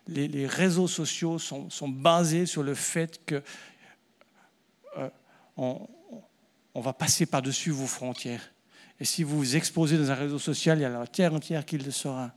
Les, 0.09 0.47
réseaux 0.47 0.88
sociaux 0.88 1.38
sont, 1.38 1.88
basés 1.88 2.47
sur 2.47 2.62
le 2.62 2.75
fait 2.75 3.25
que 3.25 3.43
euh, 4.99 5.09
on 5.57 6.81
va 6.81 6.93
passer 6.93 7.27
par-dessus 7.27 7.71
vos 7.71 7.87
frontières. 7.87 8.53
Et 8.99 9.05
si 9.05 9.23
vous 9.23 9.37
vous 9.37 9.57
exposez 9.57 9.99
dans 9.99 10.11
un 10.11 10.15
réseau 10.15 10.38
social, 10.38 10.79
il 10.79 10.83
y 10.83 10.85
a 10.85 10.88
la 10.88 11.07
terre 11.07 11.35
entière 11.35 11.65
qui 11.65 11.79
le 11.79 11.91
saura. 11.91 12.33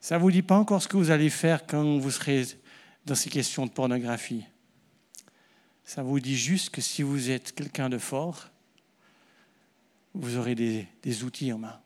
Ça 0.00 0.16
ne 0.16 0.20
vous 0.20 0.30
dit 0.30 0.42
pas 0.42 0.56
encore 0.56 0.82
ce 0.82 0.88
que 0.88 0.96
vous 0.96 1.10
allez 1.10 1.30
faire 1.30 1.66
quand 1.66 1.98
vous 1.98 2.10
serez 2.10 2.44
dans 3.04 3.14
ces 3.14 3.30
questions 3.30 3.66
de 3.66 3.70
pornographie. 3.70 4.44
Ça 5.84 6.02
vous 6.02 6.20
dit 6.20 6.36
juste 6.36 6.70
que 6.70 6.80
si 6.80 7.02
vous 7.02 7.30
êtes 7.30 7.54
quelqu'un 7.54 7.88
de 7.88 7.98
fort, 7.98 8.50
vous 10.14 10.36
aurez 10.36 10.54
des, 10.54 11.24
outils 11.24 11.52
en 11.52 11.58
main. 11.58 11.80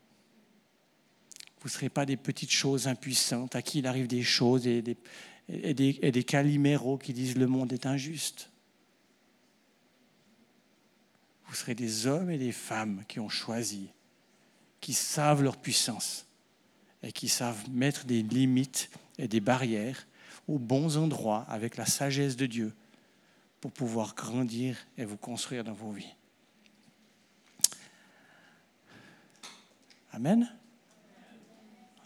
Vous 1.63 1.69
ne 1.69 1.73
serez 1.73 1.87
pas 1.87 2.05
des 2.05 2.17
petites 2.17 2.51
choses 2.51 2.89
impuissantes 2.89 3.55
à 3.55 3.61
qui 3.61 3.79
il 3.79 3.87
arrive 3.87 4.07
des 4.07 4.21
choses 4.21 4.67
et 4.67 4.81
des, 4.81 4.97
et 5.47 5.73
qui 5.73 7.13
disent 7.13 7.37
le 7.37 7.47
monde 7.47 7.71
est 7.71 7.85
injuste. 7.85 8.49
Vous 11.47 11.55
serez 11.55 11.73
des 11.73 12.05
hommes 12.05 12.29
et 12.29 12.37
des 12.37 12.51
femmes 12.51 13.05
qui 13.07 13.21
ont 13.21 13.29
choisi, 13.29 13.87
qui 14.81 14.91
savent 14.91 15.41
leur 15.41 15.55
puissance 15.55 16.25
et 17.01 17.13
qui 17.13 17.29
savent 17.29 17.69
mettre 17.69 18.05
des 18.05 18.23
limites 18.23 18.89
et 19.17 19.29
des 19.29 19.39
barrières 19.39 20.05
aux 20.49 20.59
bons 20.59 20.97
endroits 20.97 21.45
avec 21.47 21.77
la 21.77 21.85
sagesse 21.85 22.35
de 22.35 22.45
Dieu 22.45 22.73
pour 23.61 23.71
pouvoir 23.71 24.15
grandir 24.15 24.77
et 24.97 25.05
vous 25.05 25.15
construire 25.15 25.63
dans 25.63 25.71
vos 25.71 25.93
vies. 25.93 26.13
Amen. 30.11 30.53